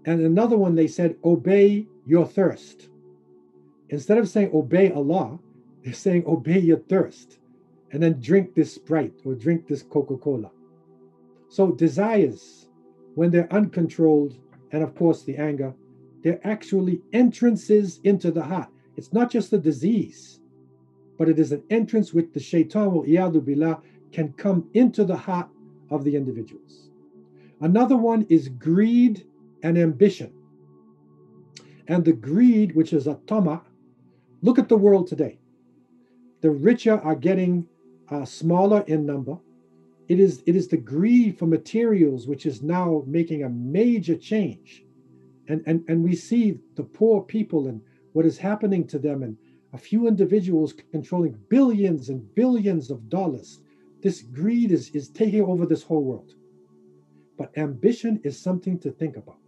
And 0.06 0.20
another 0.22 0.56
one, 0.56 0.74
they 0.74 0.88
said, 0.88 1.16
obey 1.22 1.87
your 2.06 2.26
thirst. 2.26 2.88
Instead 3.90 4.18
of 4.18 4.28
saying 4.28 4.50
obey 4.54 4.90
Allah, 4.90 5.38
they're 5.84 5.92
saying 5.92 6.24
obey 6.26 6.58
your 6.58 6.78
thirst 6.78 7.38
and 7.92 8.02
then 8.02 8.20
drink 8.20 8.54
this 8.54 8.74
Sprite 8.74 9.14
or 9.24 9.34
drink 9.34 9.66
this 9.66 9.82
Coca 9.82 10.16
Cola. 10.16 10.50
So, 11.48 11.72
desires, 11.72 12.68
when 13.14 13.30
they're 13.30 13.52
uncontrolled, 13.52 14.37
and 14.72 14.82
of 14.82 14.94
course 14.94 15.22
the 15.24 15.37
anger, 15.37 15.74
they're 16.22 16.46
actually 16.46 17.00
entrances 17.12 18.00
into 18.04 18.30
the 18.30 18.42
heart. 18.42 18.68
It's 18.96 19.12
not 19.12 19.30
just 19.30 19.52
a 19.52 19.58
disease, 19.58 20.40
but 21.16 21.28
it 21.28 21.38
is 21.38 21.52
an 21.52 21.62
entrance 21.70 22.12
which 22.12 22.32
the 22.32 22.40
shaitan 22.40 22.92
will 22.92 23.40
billah 23.40 23.80
can 24.12 24.33
come 24.33 24.68
into 24.75 25.05
the 25.05 25.16
heart 25.16 25.49
of 25.90 26.05
the 26.05 26.16
individuals. 26.16 26.90
Another 27.61 27.97
one 27.97 28.27
is 28.29 28.49
greed 28.49 29.27
and 29.62 29.77
ambition. 29.77 30.33
And 31.88 32.05
the 32.05 32.12
greed, 32.12 32.75
which 32.75 32.92
is 32.92 33.07
a 33.07 33.18
tama, 33.27 33.62
look 34.42 34.59
at 34.59 34.68
the 34.68 34.77
world 34.77 35.07
today. 35.07 35.38
The 36.40 36.51
richer 36.51 36.99
are 36.99 37.16
getting 37.16 37.66
uh, 38.11 38.25
smaller 38.25 38.85
in 38.87 39.07
number. 39.07 39.38
It 40.09 40.21
is, 40.21 40.42
it 40.47 40.57
is 40.57 40.68
the 40.68 40.77
greed 40.77 41.38
for 41.38 41.47
materials 41.47 42.27
which 42.27 42.47
is 42.47 42.62
now 42.62 43.03
making 43.07 43.42
a 43.42 43.49
major 43.49 44.16
change 44.16 44.85
and, 45.49 45.62
and, 45.66 45.85
and 45.88 46.05
we 46.05 46.14
see 46.14 46.59
the 46.77 46.83
poor 46.83 47.23
people 47.23 47.66
and 47.66 47.81
what 48.12 48.27
is 48.27 48.38
happening 48.38 48.87
to 48.87 48.99
them 48.99 49.23
and 49.23 49.37
a 49.73 49.79
few 49.79 50.07
individuals 50.07 50.75
controlling 50.92 51.38
billions 51.49 52.09
and 52.09 52.35
billions 52.35 52.90
of 52.90 53.09
dollars. 53.09 53.61
This 54.02 54.22
greed 54.22 54.70
is, 54.72 54.90
is 54.90 55.08
taking 55.08 55.42
over 55.42 55.66
this 55.66 55.82
whole 55.82 56.02
world. 56.02 56.34
But 57.37 57.56
ambition 57.56 58.20
is 58.24 58.38
something 58.38 58.78
to 58.80 58.90
think 58.90 59.16
about. 59.16 59.38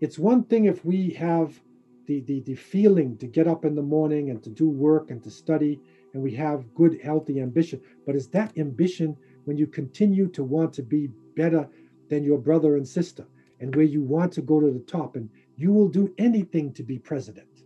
It's 0.00 0.18
one 0.18 0.44
thing 0.44 0.66
if 0.66 0.84
we 0.84 1.10
have 1.10 1.58
the, 2.06 2.20
the, 2.20 2.40
the 2.40 2.54
feeling 2.54 3.16
to 3.18 3.26
get 3.26 3.46
up 3.46 3.64
in 3.64 3.74
the 3.74 3.82
morning 3.82 4.30
and 4.30 4.42
to 4.42 4.50
do 4.50 4.68
work 4.68 5.10
and 5.10 5.22
to 5.22 5.30
study, 5.30 5.80
and 6.12 6.22
we 6.22 6.34
have 6.34 6.74
good, 6.74 7.00
healthy 7.02 7.40
ambition. 7.40 7.80
But 8.06 8.16
is 8.16 8.28
that 8.28 8.56
ambition 8.58 9.16
when 9.44 9.56
you 9.56 9.66
continue 9.66 10.28
to 10.28 10.44
want 10.44 10.72
to 10.74 10.82
be 10.82 11.08
better 11.36 11.68
than 12.10 12.24
your 12.24 12.38
brother 12.38 12.76
and 12.76 12.86
sister? 12.86 13.26
and 13.60 13.74
where 13.74 13.84
you 13.84 14.02
want 14.02 14.32
to 14.32 14.42
go 14.42 14.60
to 14.60 14.70
the 14.70 14.80
top, 14.80 15.16
and 15.16 15.30
you 15.56 15.72
will 15.72 15.88
do 15.88 16.12
anything 16.18 16.72
to 16.74 16.82
be 16.82 16.98
president. 16.98 17.62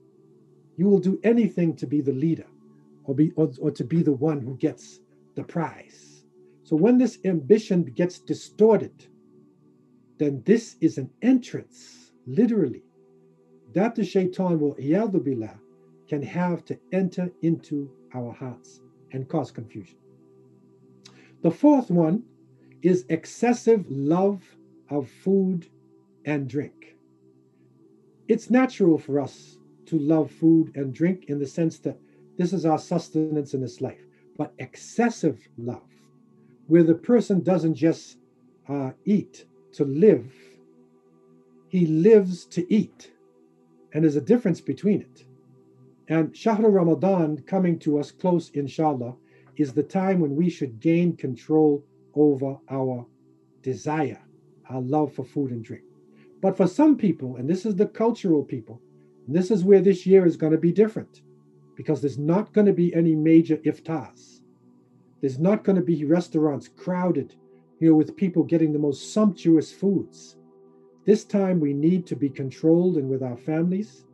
You 0.76 0.86
will 0.86 1.00
do 1.00 1.18
anything 1.24 1.74
to 1.76 1.86
be 1.86 2.00
the 2.00 2.12
leader 2.12 2.46
or, 3.04 3.14
be, 3.14 3.32
or, 3.32 3.50
or 3.60 3.70
to 3.72 3.84
be 3.84 4.02
the 4.02 4.12
one 4.12 4.40
who 4.40 4.56
gets 4.56 5.00
the 5.38 5.44
prize. 5.44 6.24
So 6.64 6.74
when 6.74 6.98
this 6.98 7.18
ambition 7.24 7.84
gets 7.84 8.18
distorted, 8.18 9.06
then 10.18 10.42
this 10.44 10.76
is 10.80 10.98
an 10.98 11.10
entrance, 11.22 12.10
literally, 12.26 12.82
that 13.72 13.94
the 13.94 14.04
shaitan 14.04 14.58
will, 14.58 14.74
billah, 14.74 15.60
can 16.08 16.22
have 16.22 16.64
to 16.64 16.76
enter 16.92 17.30
into 17.42 17.88
our 18.14 18.32
hearts 18.32 18.80
and 19.12 19.28
cause 19.28 19.52
confusion. 19.52 19.98
The 21.42 21.52
fourth 21.52 21.88
one 21.88 22.24
is 22.82 23.06
excessive 23.08 23.84
love 23.88 24.42
of 24.90 25.08
food 25.08 25.68
and 26.24 26.48
drink. 26.48 26.96
It's 28.26 28.50
natural 28.50 28.98
for 28.98 29.20
us 29.20 29.56
to 29.86 29.98
love 30.00 30.32
food 30.32 30.72
and 30.74 30.92
drink 30.92 31.26
in 31.28 31.38
the 31.38 31.46
sense 31.46 31.78
that 31.80 31.98
this 32.36 32.52
is 32.52 32.66
our 32.66 32.78
sustenance 32.78 33.54
in 33.54 33.60
this 33.60 33.80
life, 33.80 34.07
but 34.38 34.54
excessive 34.58 35.46
love, 35.58 35.90
where 36.68 36.84
the 36.84 36.94
person 36.94 37.42
doesn't 37.42 37.74
just 37.74 38.18
uh, 38.68 38.92
eat 39.04 39.44
to 39.72 39.84
live, 39.84 40.32
he 41.68 41.86
lives 41.86 42.46
to 42.46 42.72
eat. 42.72 43.12
And 43.92 44.04
there's 44.04 44.16
a 44.16 44.20
difference 44.20 44.60
between 44.60 45.02
it. 45.02 45.24
And 46.08 46.34
Shahr 46.34 46.70
Ramadan 46.70 47.42
coming 47.42 47.78
to 47.80 47.98
us 47.98 48.12
close, 48.12 48.50
inshallah, 48.50 49.16
is 49.56 49.72
the 49.72 49.82
time 49.82 50.20
when 50.20 50.36
we 50.36 50.48
should 50.48 50.80
gain 50.80 51.16
control 51.16 51.84
over 52.14 52.56
our 52.70 53.04
desire, 53.62 54.20
our 54.70 54.80
love 54.80 55.12
for 55.12 55.24
food 55.24 55.50
and 55.50 55.64
drink. 55.64 55.82
But 56.40 56.56
for 56.56 56.68
some 56.68 56.96
people, 56.96 57.36
and 57.36 57.50
this 57.50 57.66
is 57.66 57.74
the 57.74 57.86
cultural 57.86 58.44
people, 58.44 58.80
this 59.26 59.50
is 59.50 59.64
where 59.64 59.80
this 59.80 60.06
year 60.06 60.24
is 60.24 60.36
going 60.36 60.52
to 60.52 60.58
be 60.58 60.72
different 60.72 61.22
because 61.78 62.00
there's 62.00 62.18
not 62.18 62.52
going 62.52 62.66
to 62.66 62.72
be 62.72 62.92
any 62.92 63.14
major 63.14 63.56
iftars. 63.58 64.40
There's 65.20 65.38
not 65.38 65.62
going 65.62 65.76
to 65.76 65.82
be 65.82 66.04
restaurants 66.04 66.66
crowded, 66.66 67.36
you 67.78 67.88
know, 67.88 67.94
with 67.94 68.16
people 68.16 68.42
getting 68.42 68.72
the 68.72 68.80
most 68.80 69.12
sumptuous 69.12 69.72
foods. 69.72 70.38
This 71.06 71.24
time 71.24 71.60
we 71.60 71.72
need 71.72 72.04
to 72.08 72.16
be 72.16 72.30
controlled 72.30 72.96
and 72.96 73.08
with 73.08 73.22
our 73.22 73.36
families. 73.36 74.04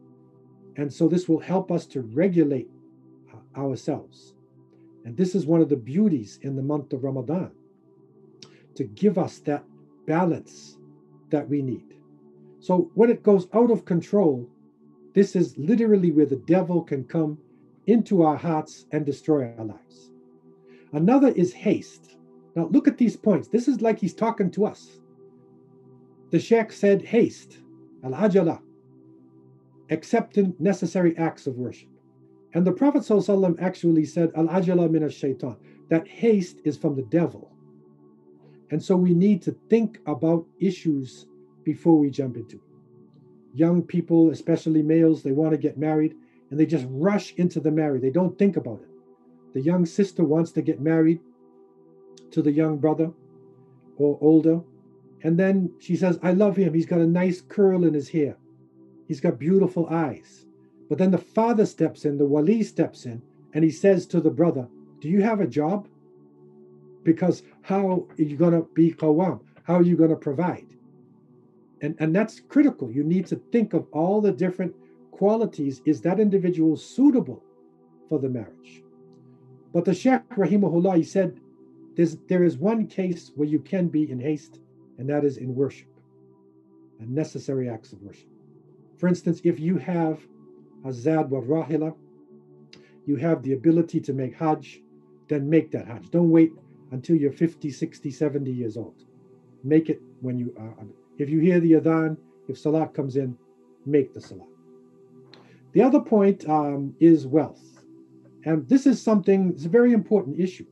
And 0.77 0.92
so 0.92 1.09
this 1.09 1.27
will 1.27 1.38
help 1.38 1.72
us 1.72 1.87
to 1.87 2.03
regulate 2.03 2.68
uh, 3.33 3.59
ourselves. 3.59 4.35
And 5.07 5.16
this 5.16 5.35
is 5.35 5.46
one 5.46 5.62
of 5.62 5.70
the 5.70 5.77
beauties 5.77 6.38
in 6.42 6.57
the 6.57 6.62
month 6.62 6.92
of 6.92 7.03
Ramadan 7.03 7.50
to 8.74 8.85
give 8.85 9.16
us 9.16 9.38
that 9.38 9.64
balance 10.07 10.77
that 11.31 11.48
we 11.48 11.62
need. 11.62 11.94
So 12.61 12.90
when 12.94 13.09
it 13.09 13.22
goes 13.22 13.48
out 13.55 13.70
of 13.70 13.87
control, 13.87 14.50
this 15.14 15.35
is 15.35 15.57
literally 15.57 16.11
where 16.11 16.27
the 16.27 16.37
devil 16.37 16.83
can 16.83 17.05
come 17.05 17.38
into 17.86 18.22
our 18.22 18.36
hearts 18.36 18.86
and 18.92 19.04
destroy 19.04 19.52
our 19.58 19.64
lives. 19.64 20.10
Another 20.92 21.28
is 21.28 21.52
haste. 21.52 22.16
Now 22.54 22.68
look 22.68 22.86
at 22.86 22.98
these 22.98 23.16
points. 23.16 23.48
This 23.48 23.68
is 23.68 23.82
like 23.82 23.98
he's 23.98 24.14
talking 24.14 24.50
to 24.52 24.66
us. 24.66 25.00
The 26.30 26.38
Sheikh 26.38 26.72
said 26.72 27.02
haste, 27.02 27.58
al-ajala, 28.04 28.60
accepting 29.90 30.54
necessary 30.58 31.16
acts 31.18 31.46
of 31.46 31.56
worship. 31.56 31.88
And 32.54 32.64
the 32.66 32.72
Prophet 32.72 33.04
actually 33.60 34.04
said, 34.04 34.30
al-ajala 34.36 34.90
min 34.90 35.08
shaitan 35.10 35.56
that 35.88 36.06
haste 36.08 36.60
is 36.64 36.76
from 36.76 36.94
the 36.96 37.02
devil. 37.02 37.50
And 38.70 38.82
so 38.82 38.96
we 38.96 39.12
need 39.14 39.42
to 39.42 39.56
think 39.68 39.98
about 40.06 40.46
issues 40.58 41.26
before 41.64 41.98
we 41.98 42.10
jump 42.10 42.36
into 42.36 42.56
it. 42.56 42.62
Young 43.52 43.82
people, 43.82 44.30
especially 44.30 44.82
males, 44.82 45.22
they 45.22 45.32
want 45.32 45.52
to 45.52 45.58
get 45.58 45.78
married 45.78 46.14
and 46.54 46.60
they 46.60 46.66
just 46.66 46.86
rush 46.88 47.34
into 47.34 47.58
the 47.58 47.72
marriage. 47.72 48.00
They 48.00 48.10
don't 48.10 48.38
think 48.38 48.56
about 48.56 48.80
it. 48.80 48.88
The 49.54 49.60
young 49.60 49.84
sister 49.84 50.22
wants 50.22 50.52
to 50.52 50.62
get 50.62 50.80
married 50.80 51.18
to 52.30 52.42
the 52.42 52.52
young 52.52 52.78
brother 52.78 53.10
or 53.96 54.16
older. 54.20 54.60
And 55.24 55.36
then 55.36 55.72
she 55.80 55.96
says, 55.96 56.16
I 56.22 56.30
love 56.30 56.54
him. 56.54 56.72
He's 56.72 56.86
got 56.86 57.00
a 57.00 57.08
nice 57.08 57.40
curl 57.40 57.84
in 57.84 57.92
his 57.92 58.08
hair. 58.08 58.36
He's 59.08 59.18
got 59.18 59.36
beautiful 59.36 59.88
eyes. 59.88 60.46
But 60.88 60.98
then 60.98 61.10
the 61.10 61.18
father 61.18 61.66
steps 61.66 62.04
in, 62.04 62.18
the 62.18 62.24
wali 62.24 62.62
steps 62.62 63.04
in, 63.04 63.20
and 63.52 63.64
he 63.64 63.70
says 63.70 64.06
to 64.06 64.20
the 64.20 64.30
brother, 64.30 64.68
Do 65.00 65.08
you 65.08 65.22
have 65.22 65.40
a 65.40 65.48
job? 65.48 65.88
Because 67.02 67.42
how 67.62 67.90
are 67.90 68.22
you 68.22 68.36
going 68.36 68.52
to 68.52 68.68
be 68.74 68.92
qawam? 68.92 69.40
How 69.64 69.74
are 69.74 69.82
you 69.82 69.96
going 69.96 70.10
to 70.10 70.14
provide? 70.30 70.68
And, 71.80 71.96
and 71.98 72.14
that's 72.14 72.38
critical. 72.38 72.92
You 72.92 73.02
need 73.02 73.26
to 73.26 73.42
think 73.50 73.74
of 73.74 73.88
all 73.90 74.20
the 74.20 74.30
different 74.30 74.72
qualities. 75.14 75.81
Is 75.85 76.00
that 76.03 76.20
individual 76.20 76.77
suitable 76.77 77.42
for 78.09 78.18
the 78.18 78.29
marriage? 78.29 78.83
But 79.72 79.85
the 79.85 79.94
Sheikh 79.94 80.29
Rahimahullah, 80.31 80.96
he 80.96 81.03
said, 81.03 81.40
there's, 81.96 82.16
there 82.29 82.44
is 82.44 82.57
one 82.57 82.87
case 82.87 83.31
where 83.37 83.48
you 83.48 83.61
can 83.61 83.88
be 83.88 84.11
in 84.11 84.18
haste, 84.20 84.59
and 84.98 85.09
that 85.09 85.24
is 85.24 85.37
in 85.37 85.55
worship, 85.55 85.88
and 87.00 87.11
necessary 87.11 87.68
acts 87.68 87.92
of 87.92 88.03
worship. 88.03 88.29
For 88.96 89.09
instance, 89.09 89.40
if 89.44 89.61
you 89.61 89.77
have 89.79 90.20
a 90.85 90.92
zad 90.92 91.31
wa 91.31 91.40
rahila, 91.40 91.94
you 93.07 93.16
have 93.16 93.42
the 93.42 93.53
ability 93.53 94.00
to 94.00 94.12
make 94.12 94.35
hajj, 94.35 94.81
then 95.29 95.48
make 95.48 95.70
that 95.72 95.87
hajj. 95.87 96.11
Don't 96.11 96.31
wait 96.31 96.53
until 96.90 97.16
you're 97.16 97.33
50, 97.33 97.70
60, 97.70 98.11
70 98.11 98.50
years 98.50 98.77
old. 98.77 99.05
Make 99.62 99.88
it 99.90 100.00
when 100.20 100.38
you 100.38 100.55
are. 100.59 100.74
If 101.18 101.29
you 101.31 101.40
hear 101.40 101.61
the 101.61 101.72
adhan, 101.72 102.16
if 102.48 102.59
salah 102.59 102.88
comes 102.88 103.16
in, 103.16 103.37
make 103.87 104.12
the 104.12 104.20
salat. 104.20 104.53
The 105.74 105.82
other 105.82 106.00
point 106.00 106.48
um, 106.48 106.94
is 107.00 107.26
wealth. 107.26 107.82
And 108.44 108.68
this 108.68 108.87
is 108.87 109.02
something, 109.02 109.50
it's 109.50 109.64
a 109.64 109.68
very 109.68 109.92
important 109.92 110.38
issue. 110.38 110.66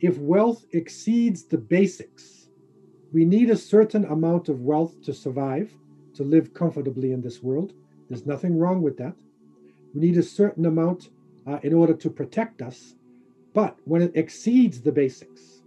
If 0.00 0.16
wealth 0.16 0.64
exceeds 0.72 1.44
the 1.44 1.58
basics, 1.58 2.48
we 3.12 3.26
need 3.26 3.50
a 3.50 3.56
certain 3.56 4.06
amount 4.06 4.48
of 4.48 4.62
wealth 4.62 5.02
to 5.02 5.12
survive, 5.12 5.70
to 6.14 6.24
live 6.24 6.54
comfortably 6.54 7.12
in 7.12 7.20
this 7.20 7.42
world. 7.42 7.74
There's 8.08 8.24
nothing 8.24 8.58
wrong 8.58 8.80
with 8.80 8.96
that. 8.96 9.14
We 9.94 10.00
need 10.00 10.16
a 10.16 10.22
certain 10.22 10.64
amount 10.64 11.10
uh, 11.46 11.58
in 11.62 11.74
order 11.74 11.92
to 11.94 12.08
protect 12.08 12.62
us. 12.62 12.94
But 13.52 13.76
when 13.84 14.00
it 14.00 14.12
exceeds 14.14 14.80
the 14.80 14.92
basics, 14.92 15.62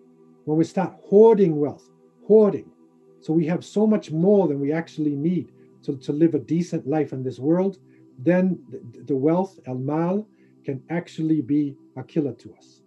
when 0.45 0.57
we 0.57 0.63
start 0.63 0.95
hoarding 1.03 1.59
wealth, 1.59 1.89
hoarding, 2.25 2.71
so 3.19 3.33
we 3.33 3.45
have 3.45 3.63
so 3.63 3.86
much 3.86 4.09
more 4.09 4.47
than 4.47 4.59
we 4.59 4.71
actually 4.71 5.15
need 5.15 5.51
to, 5.83 5.95
to 5.97 6.12
live 6.12 6.33
a 6.33 6.39
decent 6.39 6.88
life 6.88 7.13
in 7.13 7.23
this 7.23 7.39
world, 7.39 7.77
then 8.19 8.60
the, 9.06 9.15
wealth, 9.15 9.60
al 9.67 9.76
mal, 9.76 10.28
can 10.63 10.82
actually 10.89 11.41
be 11.41 11.76
a 11.95 12.04
killer 12.04 12.34
to 12.34 12.54
us. 12.56 12.82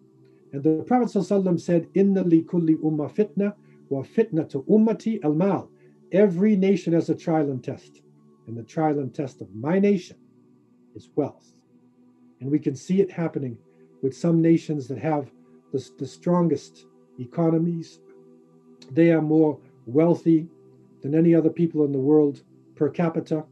And 0.52 0.62
the 0.62 0.82
Prophet 0.84 1.08
ﷺ 1.08 1.60
said, 1.60 1.88
Inna 1.94 2.22
li 2.22 2.42
kulli 2.42 2.76
umma 2.76 3.12
fitna 3.12 3.54
wa 3.88 4.02
fitna 4.02 4.48
to 4.50 4.62
ummati 4.62 5.22
al 5.24 5.34
mal. 5.34 5.68
Every 6.12 6.56
nation 6.56 6.92
has 6.92 7.10
a 7.10 7.14
trial 7.14 7.50
and 7.50 7.62
test. 7.62 8.02
And 8.46 8.56
the 8.56 8.62
trial 8.62 9.00
and 9.00 9.12
test 9.12 9.40
of 9.40 9.54
my 9.54 9.78
nation 9.78 10.16
is 10.94 11.10
wealth. 11.16 11.52
And 12.40 12.50
we 12.50 12.58
can 12.58 12.76
see 12.76 13.00
it 13.00 13.10
happening 13.10 13.58
with 14.02 14.16
some 14.16 14.40
nations 14.40 14.86
that 14.88 14.98
have 14.98 15.30
the, 15.72 15.90
the 15.98 16.06
strongest 16.06 16.86
economies. 17.18 18.00
They 18.92 19.10
are 19.10 19.22
more 19.22 19.58
wealthy 19.86 20.48
than 21.02 21.14
any 21.14 21.34
other 21.34 21.50
people 21.50 21.84
in 21.84 21.92
the 21.92 21.98
world 21.98 22.42
per 22.76 22.88
capita. 22.88 23.44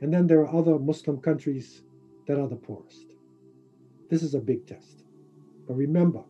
And 0.00 0.12
then 0.12 0.26
there 0.26 0.40
are 0.40 0.54
other 0.54 0.78
Muslim 0.78 1.18
countries 1.18 1.82
that 2.26 2.38
are 2.38 2.48
the 2.48 2.56
poorest. 2.56 3.14
This 4.10 4.22
is 4.22 4.34
a 4.34 4.40
big 4.40 4.66
test. 4.66 5.04
But 5.66 5.74
remember, 5.74 6.22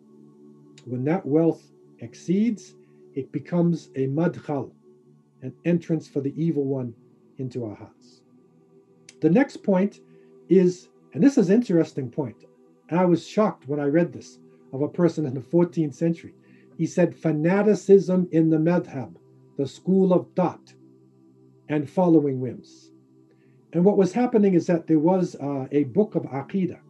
when 0.85 1.05
that 1.05 1.27
wealth 1.27 1.63
exceeds, 2.01 2.75
it 3.15 3.31
becomes 3.33 3.91
a 3.95 4.07
madkhal, 4.07 4.71
an 5.43 5.53
entrance 5.65 6.09
for 6.09 6.21
the 6.21 6.35
evil 6.43 6.65
one 6.65 6.95
into 7.39 7.65
our 7.65 7.75
hearts. 7.75 8.23
The 9.21 9.31
next 9.31 9.59
point 9.59 10.01
is, 10.49 10.89
and 11.13 11.23
this 11.23 11.39
is 11.39 11.51
an 11.51 11.57
interesting 11.57 12.11
point, 12.11 12.45
and 12.89 12.99
I 12.99 13.05
was 13.05 13.27
shocked 13.27 13.69
when 13.69 13.81
I 13.81 13.85
read 13.85 14.13
this 14.13 14.39
of 14.73 14.83
a 14.83 14.89
person 14.89 15.27
in 15.27 15.35
the 15.35 15.41
14th 15.41 15.95
century. 15.95 16.35
He 16.77 16.87
said, 16.87 17.17
fanaticism 17.17 18.29
in 18.31 18.51
the 18.51 18.59
madhab, 18.59 19.17
the 19.57 19.67
school 19.67 20.13
of 20.13 20.29
thought, 20.37 20.75
and 21.69 21.91
following 21.91 22.41
whims. 22.41 22.93
And 23.73 23.85
what 23.85 23.97
was 23.97 24.13
happening 24.13 24.55
is 24.55 24.67
that 24.67 24.87
there 24.87 24.99
was 24.99 25.37
uh, 25.37 25.67
a 25.73 25.85
book 25.85 26.15
of 26.15 26.23
Aqidah 26.25 26.81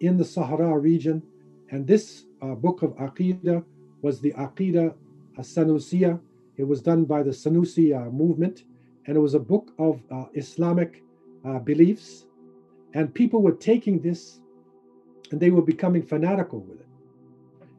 in 0.00 0.16
the 0.16 0.24
Sahara 0.24 0.78
region. 0.78 1.22
And 1.70 1.86
this 1.86 2.24
uh, 2.42 2.54
book 2.54 2.82
of 2.82 2.90
Aqidah 2.96 3.64
was 4.02 4.20
the 4.20 4.32
Aqidah 4.32 4.94
Sanusiya. 5.38 6.20
It 6.56 6.64
was 6.64 6.80
done 6.80 7.04
by 7.04 7.22
the 7.22 7.30
Sanusi 7.30 7.96
uh, 7.96 8.10
movement, 8.10 8.64
and 9.06 9.16
it 9.16 9.20
was 9.20 9.34
a 9.34 9.40
book 9.40 9.72
of 9.78 10.02
uh, 10.10 10.26
Islamic 10.34 11.02
uh, 11.44 11.58
beliefs. 11.58 12.26
And 12.94 13.14
people 13.14 13.40
were 13.42 13.52
taking 13.52 14.00
this 14.00 14.40
and 15.30 15.40
they 15.40 15.50
were 15.50 15.62
becoming 15.62 16.02
fanatical 16.02 16.60
with 16.60 16.80
it. 16.80 16.86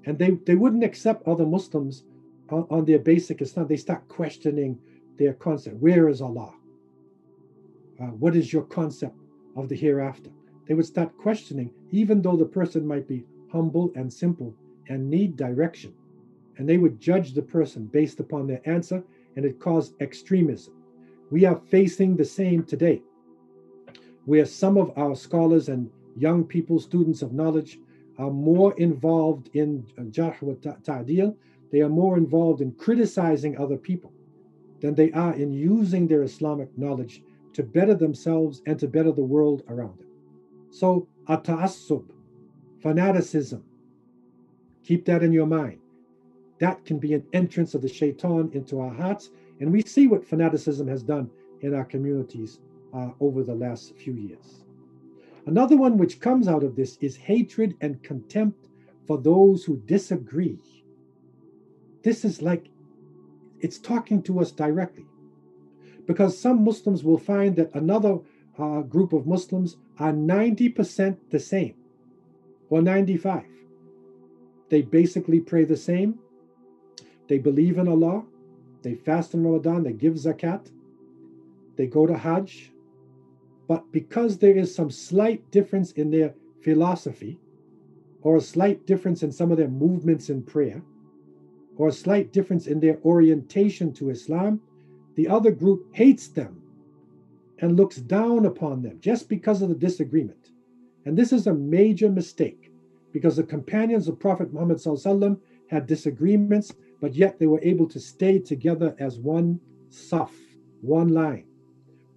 And 0.06 0.18
they, 0.18 0.32
they 0.32 0.56
wouldn't 0.56 0.84
accept 0.84 1.28
other 1.28 1.46
Muslims 1.46 2.04
on, 2.50 2.66
on 2.70 2.86
their 2.86 3.00
basic 3.00 3.42
Islam. 3.42 3.68
They 3.68 3.78
start 3.78 4.08
questioning 4.08 4.80
their 5.18 5.34
concept. 5.34 5.76
Where 5.78 6.08
is 6.10 6.22
Allah? 6.22 6.54
Uh, 8.02 8.06
what 8.06 8.36
is 8.36 8.52
your 8.52 8.64
concept 8.64 9.16
of 9.56 9.70
the 9.70 9.76
hereafter? 9.76 10.32
they 10.72 10.76
would 10.76 10.86
start 10.86 11.18
questioning, 11.18 11.70
even 11.92 12.22
though 12.22 12.38
the 12.38 12.46
person 12.46 12.88
might 12.88 13.06
be 13.06 13.26
humble 13.52 13.92
and 13.96 14.14
simple 14.14 14.56
and 14.88 15.10
need 15.10 15.36
direction. 15.36 15.94
And 16.58 16.70
they 16.70 16.78
would 16.78 16.98
judge 16.98 17.34
the 17.34 17.42
person 17.42 17.88
based 17.88 18.22
upon 18.22 18.48
their 18.48 18.62
answer, 18.64 19.04
and 19.36 19.44
it 19.44 19.60
caused 19.60 20.02
extremism. 20.02 20.74
We 21.30 21.44
are 21.44 21.60
facing 21.68 22.16
the 22.16 22.24
same 22.24 22.64
today, 22.64 23.02
where 24.24 24.46
some 24.46 24.78
of 24.78 24.98
our 24.98 25.14
scholars 25.14 25.68
and 25.68 25.90
young 26.16 26.46
people, 26.46 26.80
students 26.80 27.22
of 27.22 27.34
knowledge, 27.34 27.78
are 28.18 28.32
more 28.32 28.74
involved 28.78 29.50
in 29.54 29.84
jarh 30.12 30.42
wa 30.42 30.54
ta'dil, 30.62 31.36
they 31.72 31.82
are 31.82 31.90
more 31.90 32.18
involved 32.18 32.62
in 32.62 32.72
criticizing 32.74 33.58
other 33.58 33.78
people 33.78 34.14
than 34.80 34.96
they 34.96 35.12
are 35.12 35.34
in 35.34 35.52
using 35.52 36.08
their 36.08 36.24
Islamic 36.24 36.78
knowledge 36.78 37.24
to 37.54 37.64
better 37.64 37.94
themselves 37.94 38.62
and 38.66 38.80
to 38.80 38.88
better 38.88 39.12
the 39.12 39.22
world 39.22 39.64
around 39.68 40.00
them. 40.00 40.08
So, 40.70 41.08
ata'assub, 41.28 42.06
fanaticism, 42.82 43.64
keep 44.84 45.06
that 45.06 45.24
in 45.24 45.34
your 45.34 45.46
mind. 45.48 45.80
That 46.60 46.86
can 46.86 47.00
be 47.00 47.14
an 47.14 47.26
entrance 47.34 47.74
of 47.74 47.82
the 47.82 47.90
shaitan 47.90 48.52
into 48.54 48.80
our 48.80 48.94
hearts. 48.94 49.32
And 49.60 49.72
we 49.72 49.82
see 49.82 50.08
what 50.08 50.26
fanaticism 50.26 50.88
has 50.88 51.04
done 51.04 51.30
in 51.62 51.74
our 51.74 51.86
communities 51.86 52.60
uh, 52.94 53.10
over 53.20 53.44
the 53.44 53.56
last 53.56 53.96
few 53.96 54.14
years. 54.14 54.64
Another 55.46 55.76
one 55.76 55.98
which 55.98 56.20
comes 56.20 56.48
out 56.48 56.64
of 56.64 56.76
this 56.76 56.98
is 57.02 57.16
hatred 57.16 57.76
and 57.82 58.02
contempt 58.04 58.70
for 59.08 59.18
those 59.18 59.64
who 59.64 59.82
disagree. 59.86 60.60
This 62.04 62.24
is 62.24 62.42
like 62.42 62.70
it's 63.60 63.80
talking 63.80 64.22
to 64.24 64.40
us 64.40 64.52
directly. 64.52 65.06
Because 66.06 66.38
some 66.38 66.64
Muslims 66.64 67.04
will 67.04 67.18
find 67.18 67.56
that 67.56 67.74
another 67.76 68.20
uh, 68.58 68.82
group 68.82 69.14
of 69.14 69.28
Muslims 69.28 69.78
are 70.00 70.12
90% 70.12 71.18
the 71.30 71.40
same 71.40 71.76
or 72.70 72.82
95. 72.82 73.44
They 74.70 74.82
basically 74.82 75.40
pray 75.40 75.66
the 75.66 75.78
same. 75.78 76.20
They 77.28 77.38
believe 77.38 77.78
in 77.78 77.88
Allah. 77.88 78.24
They 78.82 78.96
fast 78.96 79.34
in 79.34 79.44
Ramadan. 79.44 79.84
They 79.84 79.94
give 79.94 80.14
zakat. 80.14 80.72
They 81.76 81.88
go 81.88 82.08
to 82.08 82.18
Hajj. 82.18 82.72
But 83.68 83.92
because 83.92 84.38
there 84.38 84.56
is 84.58 84.74
some 84.74 84.90
slight 84.90 85.50
difference 85.52 85.92
in 85.94 86.12
their 86.12 86.34
philosophy, 86.64 87.40
or 88.22 88.38
a 88.38 88.42
slight 88.42 88.86
difference 88.86 89.24
in 89.24 89.32
some 89.32 89.52
of 89.52 89.58
their 89.58 89.68
movements 89.68 90.30
in 90.30 90.44
prayer, 90.44 90.82
or 91.76 91.88
a 91.88 91.92
slight 91.92 92.32
difference 92.32 92.68
in 92.68 92.80
their 92.80 93.00
orientation 93.04 93.94
to 93.94 94.10
Islam, 94.10 94.62
the 95.15 95.28
other 95.28 95.52
group 95.52 95.88
hates 95.93 96.28
them 96.28 96.62
and 97.60 97.78
looks 97.78 97.97
down 97.97 98.45
upon 98.45 98.82
them 98.82 99.00
just 99.00 99.30
because 99.30 99.62
of 99.62 99.69
the 99.69 99.76
disagreement. 99.76 100.52
And 101.06 101.17
this 101.17 101.34
is 101.34 101.47
a 101.47 101.54
major 101.54 102.10
mistake 102.10 102.71
because 103.12 103.36
the 103.36 103.43
companions 103.43 104.08
of 104.08 104.19
Prophet 104.19 104.54
Muhammad 104.54 104.82
had 105.67 105.88
disagreements, 105.88 106.74
but 107.00 107.15
yet 107.15 107.39
they 107.39 107.47
were 107.47 107.62
able 107.62 107.88
to 107.88 108.00
stay 108.00 108.39
together 108.39 108.95
as 109.00 109.19
one 109.19 109.60
saf, 109.89 110.32
one 110.82 111.10
line. 111.10 111.45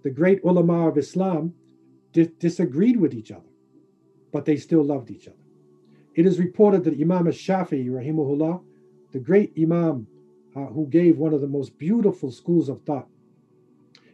The 0.03 0.11
great 0.11 0.43
ulama 0.45 0.89
of 0.89 0.99
Islam 0.99 1.55
di- 2.13 2.31
disagreed 2.39 2.99
with 2.99 3.15
each 3.15 3.33
other, 3.33 3.49
but 4.33 4.45
they 4.45 4.57
still 4.57 4.85
loved 4.85 5.11
each 5.11 5.29
other. 5.29 5.37
It 6.15 6.27
is 6.27 6.39
reported 6.39 6.85
that 6.85 7.01
Imam 7.01 7.27
al-Shafi'i, 7.27 7.89
rahimahullah, 7.89 8.63
the 9.13 9.19
great 9.19 9.53
Imam 9.59 10.07
uh, 10.57 10.67
who 10.67 10.87
gave 10.87 11.19
one 11.19 11.35
of 11.35 11.41
the 11.41 11.47
most 11.47 11.79
beautiful 11.79 12.31
schools 12.31 12.69
of 12.69 12.83
thought, 12.83 13.09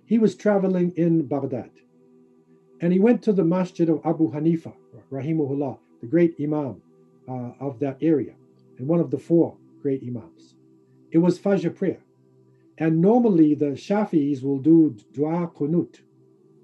he 0.04 0.18
was 0.18 0.34
traveling 0.34 0.92
in 0.96 1.26
Baghdad 1.26 1.70
and 2.80 2.92
he 2.92 2.98
went 2.98 3.22
to 3.22 3.32
the 3.32 3.44
masjid 3.44 3.88
of 3.88 4.00
Abu 4.04 4.32
Hanifa, 4.32 4.72
Rahimullah, 5.12 5.78
the 6.00 6.06
great 6.06 6.34
imam 6.40 6.80
uh, 7.28 7.52
of 7.60 7.78
that 7.80 7.98
area, 8.00 8.34
and 8.78 8.88
one 8.88 9.00
of 9.00 9.10
the 9.10 9.18
four 9.18 9.56
great 9.82 10.02
imams. 10.02 10.54
It 11.10 11.18
was 11.18 11.38
Fajr 11.38 11.74
prayer. 11.74 12.00
And 12.78 13.00
normally 13.00 13.54
the 13.54 13.72
Shafi'is 13.72 14.42
will 14.42 14.58
do 14.58 14.96
dua 15.12 15.50
qunut 15.54 16.00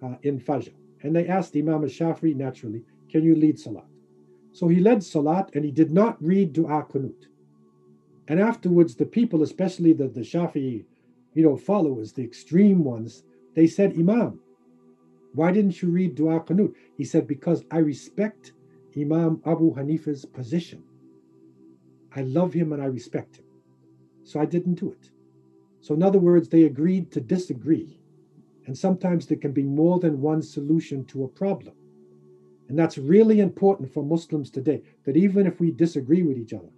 uh, 0.02 0.14
in 0.22 0.40
Fajr. 0.40 0.72
And 1.02 1.14
they 1.14 1.28
asked 1.28 1.54
Imam 1.54 1.82
al-Shafi'i 1.82 2.34
naturally, 2.34 2.84
can 3.10 3.22
you 3.22 3.34
lead 3.34 3.60
Salat? 3.60 3.84
So 4.52 4.68
he 4.68 4.80
led 4.80 5.04
Salat 5.04 5.50
and 5.54 5.64
he 5.64 5.70
did 5.70 5.92
not 5.92 6.22
read 6.22 6.54
dua 6.54 6.86
qunut. 6.90 7.26
And 8.28 8.40
afterwards, 8.40 8.96
the 8.96 9.06
people, 9.06 9.42
especially 9.42 9.92
the, 9.92 10.08
the 10.08 10.20
Shafi'i, 10.20 10.84
you 11.34 11.42
know, 11.42 11.56
followers, 11.56 12.12
the 12.12 12.24
extreme 12.24 12.82
ones, 12.84 13.22
They 13.54 13.66
said, 13.66 13.96
Imam, 13.98 14.40
why 15.32 15.50
didn't 15.50 15.80
you 15.80 15.90
read 15.90 16.14
Dua 16.14 16.40
Qunut? 16.40 16.74
He 16.94 17.04
said, 17.04 17.26
Because 17.26 17.64
I 17.70 17.78
respect 17.78 18.52
Imam 18.96 19.40
Abu 19.46 19.74
Hanifa's 19.74 20.26
position. 20.26 20.82
I 22.14 22.22
love 22.22 22.52
him 22.52 22.72
and 22.72 22.82
I 22.82 22.86
respect 22.86 23.36
him. 23.36 23.44
So 24.24 24.40
I 24.40 24.44
didn't 24.44 24.74
do 24.74 24.92
it. 24.92 25.10
So, 25.80 25.94
in 25.94 26.02
other 26.02 26.18
words, 26.18 26.48
they 26.48 26.64
agreed 26.64 27.10
to 27.12 27.20
disagree. 27.20 27.98
And 28.66 28.76
sometimes 28.76 29.26
there 29.26 29.38
can 29.38 29.52
be 29.52 29.62
more 29.62 29.98
than 29.98 30.20
one 30.20 30.42
solution 30.42 31.04
to 31.06 31.24
a 31.24 31.28
problem. 31.28 31.74
And 32.68 32.78
that's 32.78 32.98
really 32.98 33.40
important 33.40 33.92
for 33.92 34.02
Muslims 34.02 34.50
today, 34.50 34.82
that 35.04 35.16
even 35.16 35.46
if 35.46 35.60
we 35.60 35.70
disagree 35.70 36.22
with 36.24 36.36
each 36.38 36.52
other, 36.52 36.70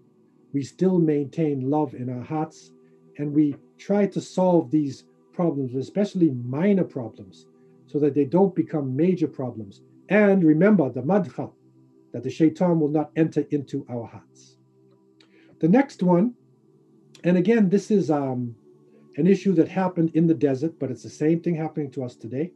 we 0.58 0.64
still 0.64 0.98
maintain 0.98 1.70
love 1.70 1.94
in 1.94 2.10
our 2.10 2.24
hearts 2.24 2.72
and 3.18 3.32
we 3.32 3.54
try 3.78 4.04
to 4.04 4.20
solve 4.20 4.72
these 4.72 5.04
problems, 5.32 5.72
especially 5.76 6.30
minor 6.30 6.82
problems, 6.82 7.46
so 7.86 8.00
that 8.00 8.12
they 8.12 8.24
don't 8.24 8.56
become 8.56 8.96
major 8.96 9.28
problems. 9.28 9.82
And 10.08 10.42
remember 10.42 10.90
the 10.90 11.00
madkhal, 11.00 11.52
that 12.12 12.24
the 12.24 12.30
shaitan 12.30 12.80
will 12.80 12.88
not 12.88 13.12
enter 13.14 13.46
into 13.50 13.86
our 13.88 14.04
hearts. 14.04 14.56
The 15.60 15.68
next 15.68 16.02
one, 16.02 16.34
and 17.22 17.36
again, 17.36 17.68
this 17.68 17.92
is 17.92 18.10
um, 18.10 18.56
an 19.16 19.28
issue 19.28 19.52
that 19.52 19.68
happened 19.68 20.10
in 20.14 20.26
the 20.26 20.34
desert, 20.34 20.74
but 20.80 20.90
it's 20.90 21.04
the 21.04 21.08
same 21.08 21.38
thing 21.38 21.54
happening 21.54 21.92
to 21.92 22.02
us 22.02 22.16
today. 22.16 22.50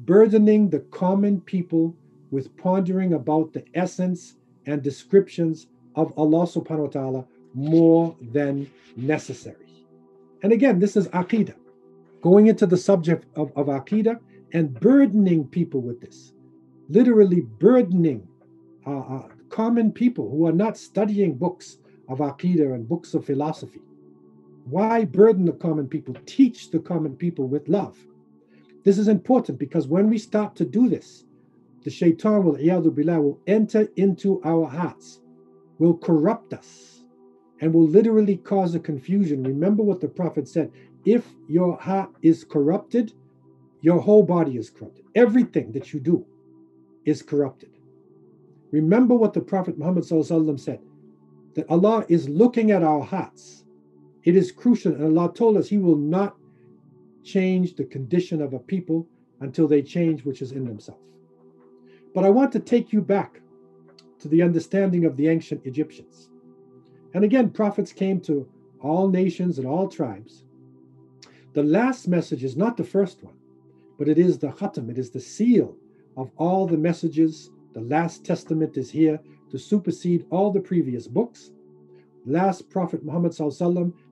Burdening 0.00 0.68
the 0.68 0.80
common 0.90 1.42
people 1.42 1.94
with 2.32 2.56
pondering 2.56 3.12
about 3.12 3.52
the 3.52 3.62
essence 3.74 4.34
and 4.66 4.82
descriptions 4.82 5.68
of 6.00 6.12
Allah 6.16 6.46
subhanahu 6.46 6.86
wa 6.86 6.88
ta'ala 6.88 7.24
more 7.54 8.16
than 8.32 8.70
necessary. 8.96 9.66
And 10.42 10.52
again, 10.52 10.78
this 10.78 10.96
is 10.96 11.08
Aqidah. 11.08 11.56
Going 12.22 12.46
into 12.48 12.66
the 12.66 12.76
subject 12.76 13.26
of, 13.36 13.52
of 13.56 13.66
Aqidah 13.66 14.18
and 14.52 14.78
burdening 14.78 15.46
people 15.46 15.80
with 15.80 16.00
this, 16.00 16.32
literally 16.88 17.40
burdening 17.40 18.26
uh, 18.86 18.98
uh, 18.98 19.28
common 19.48 19.92
people 19.92 20.30
who 20.30 20.46
are 20.46 20.52
not 20.52 20.76
studying 20.76 21.34
books 21.36 21.78
of 22.08 22.18
Aqidah 22.18 22.74
and 22.74 22.88
books 22.88 23.14
of 23.14 23.24
philosophy. 23.24 23.80
Why 24.64 25.04
burden 25.04 25.44
the 25.46 25.52
common 25.52 25.88
people? 25.88 26.14
Teach 26.26 26.70
the 26.70 26.78
common 26.78 27.16
people 27.16 27.48
with 27.48 27.68
love. 27.68 27.98
This 28.84 28.98
is 28.98 29.08
important 29.08 29.58
because 29.58 29.86
when 29.88 30.08
we 30.08 30.18
start 30.18 30.56
to 30.56 30.64
do 30.64 30.88
this, 30.88 31.24
the 31.82 31.90
shaitan 31.90 32.44
will, 32.44 32.56
will 32.56 33.38
enter 33.46 33.88
into 33.96 34.40
our 34.44 34.66
hearts, 34.66 35.20
will 35.80 35.96
corrupt 35.96 36.52
us, 36.52 37.04
and 37.60 37.74
will 37.74 37.88
literally 37.88 38.36
cause 38.36 38.74
a 38.74 38.78
confusion. 38.78 39.42
Remember 39.42 39.82
what 39.82 40.00
the 40.00 40.08
Prophet 40.08 40.46
said 40.46 40.70
if 41.04 41.26
your 41.48 41.76
heart 41.78 42.10
is 42.22 42.44
corrupted, 42.44 43.14
your 43.80 43.98
whole 43.98 44.22
body 44.22 44.58
is 44.58 44.68
corrupted. 44.70 45.06
Everything 45.14 45.72
that 45.72 45.92
you 45.92 45.98
do 45.98 46.24
is 47.06 47.22
corrupted. 47.22 47.70
Remember 48.70 49.14
what 49.14 49.32
the 49.32 49.40
Prophet 49.40 49.78
Muhammad 49.78 50.04
said 50.04 50.80
that 51.54 51.68
Allah 51.70 52.04
is 52.08 52.28
looking 52.28 52.70
at 52.70 52.82
our 52.82 53.00
hearts. 53.00 53.64
It 54.24 54.36
is 54.36 54.52
crucial, 54.52 54.94
and 54.94 55.18
Allah 55.18 55.32
told 55.32 55.56
us 55.56 55.68
He 55.68 55.78
will 55.78 55.96
not 55.96 56.36
change 57.24 57.74
the 57.74 57.84
condition 57.84 58.42
of 58.42 58.52
a 58.52 58.58
people 58.58 59.08
until 59.40 59.66
they 59.66 59.80
change 59.80 60.26
which 60.26 60.42
is 60.42 60.52
in 60.52 60.66
themselves. 60.66 61.00
But 62.14 62.24
I 62.24 62.30
want 62.30 62.52
to 62.52 62.60
take 62.60 62.92
you 62.92 63.00
back 63.00 63.40
to 64.20 64.28
the 64.28 64.42
understanding 64.42 65.04
of 65.04 65.16
the 65.16 65.28
ancient 65.28 65.64
Egyptians. 65.66 66.28
And 67.14 67.24
again, 67.24 67.50
prophets 67.50 67.92
came 67.92 68.20
to 68.22 68.48
all 68.80 69.08
nations 69.08 69.58
and 69.58 69.66
all 69.66 69.88
tribes. 69.88 70.44
The 71.52 71.62
last 71.62 72.06
message 72.06 72.44
is 72.44 72.56
not 72.56 72.76
the 72.76 72.84
first 72.84 73.22
one, 73.22 73.34
but 73.98 74.08
it 74.08 74.18
is 74.18 74.38
the 74.38 74.48
khatam, 74.48 74.88
it 74.90 74.98
is 74.98 75.10
the 75.10 75.20
seal 75.20 75.76
of 76.16 76.30
all 76.36 76.66
the 76.66 76.76
messages. 76.76 77.50
The 77.74 77.80
last 77.80 78.24
testament 78.24 78.76
is 78.76 78.90
here 78.90 79.20
to 79.50 79.58
supersede 79.58 80.26
all 80.30 80.52
the 80.52 80.60
previous 80.60 81.06
books. 81.06 81.50
Last 82.24 82.70
Prophet 82.70 83.04
Muhammad 83.04 83.34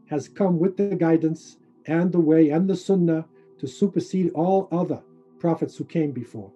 has 0.06 0.28
come 0.28 0.58
with 0.58 0.76
the 0.76 0.96
guidance 0.96 1.58
and 1.86 2.10
the 2.10 2.20
way 2.20 2.50
and 2.50 2.68
the 2.68 2.76
sunnah 2.76 3.26
to 3.58 3.66
supersede 3.66 4.30
all 4.34 4.68
other 4.72 5.02
prophets 5.38 5.76
who 5.76 5.84
came 5.84 6.12
before. 6.12 6.50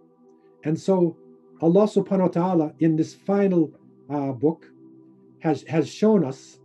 And 0.65 0.79
so 0.79 1.17
Allah 1.63 1.87
subhanahu 1.87 2.21
wa 2.21 2.29
ta'ala 2.29 2.75
in 2.81 2.97
this 2.97 3.15
final 3.15 3.71
uh, 4.11 4.33
book 4.33 4.67
has, 5.39 5.63
has 5.69 5.89
shown 5.89 6.25
us, 6.25 6.59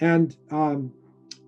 and 0.00 0.36
um, 0.50 0.92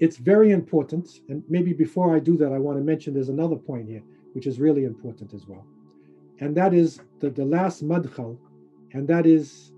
it's 0.01 0.17
very 0.17 0.51
important. 0.51 1.21
And 1.29 1.45
maybe 1.49 1.73
before 1.73 2.15
I 2.15 2.19
do 2.19 2.37
that, 2.39 2.53
I 2.53 2.59
want 2.59 2.77
to 2.79 2.85
mention 2.85 3.15
there's 3.15 3.29
another 3.29 3.57
point 3.57 3.89
here, 3.89 4.03
which 4.33 4.47
is 4.49 4.59
really 4.59 4.85
important 4.85 5.33
as 5.33 5.47
well. 5.47 5.65
And 6.41 6.57
that 6.57 6.75
is 6.75 7.01
the, 7.21 7.31
the 7.31 7.45
last 7.45 7.87
madkhal, 7.87 8.37
and 8.93 9.07
that 9.07 9.27
is 9.27 9.73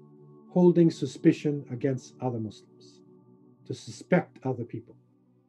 holding 0.51 0.90
suspicion 0.90 1.64
against 1.71 2.14
other 2.23 2.38
Muslims, 2.38 3.01
to 3.67 3.75
suspect 3.75 4.38
other 4.45 4.64
people. 4.64 4.97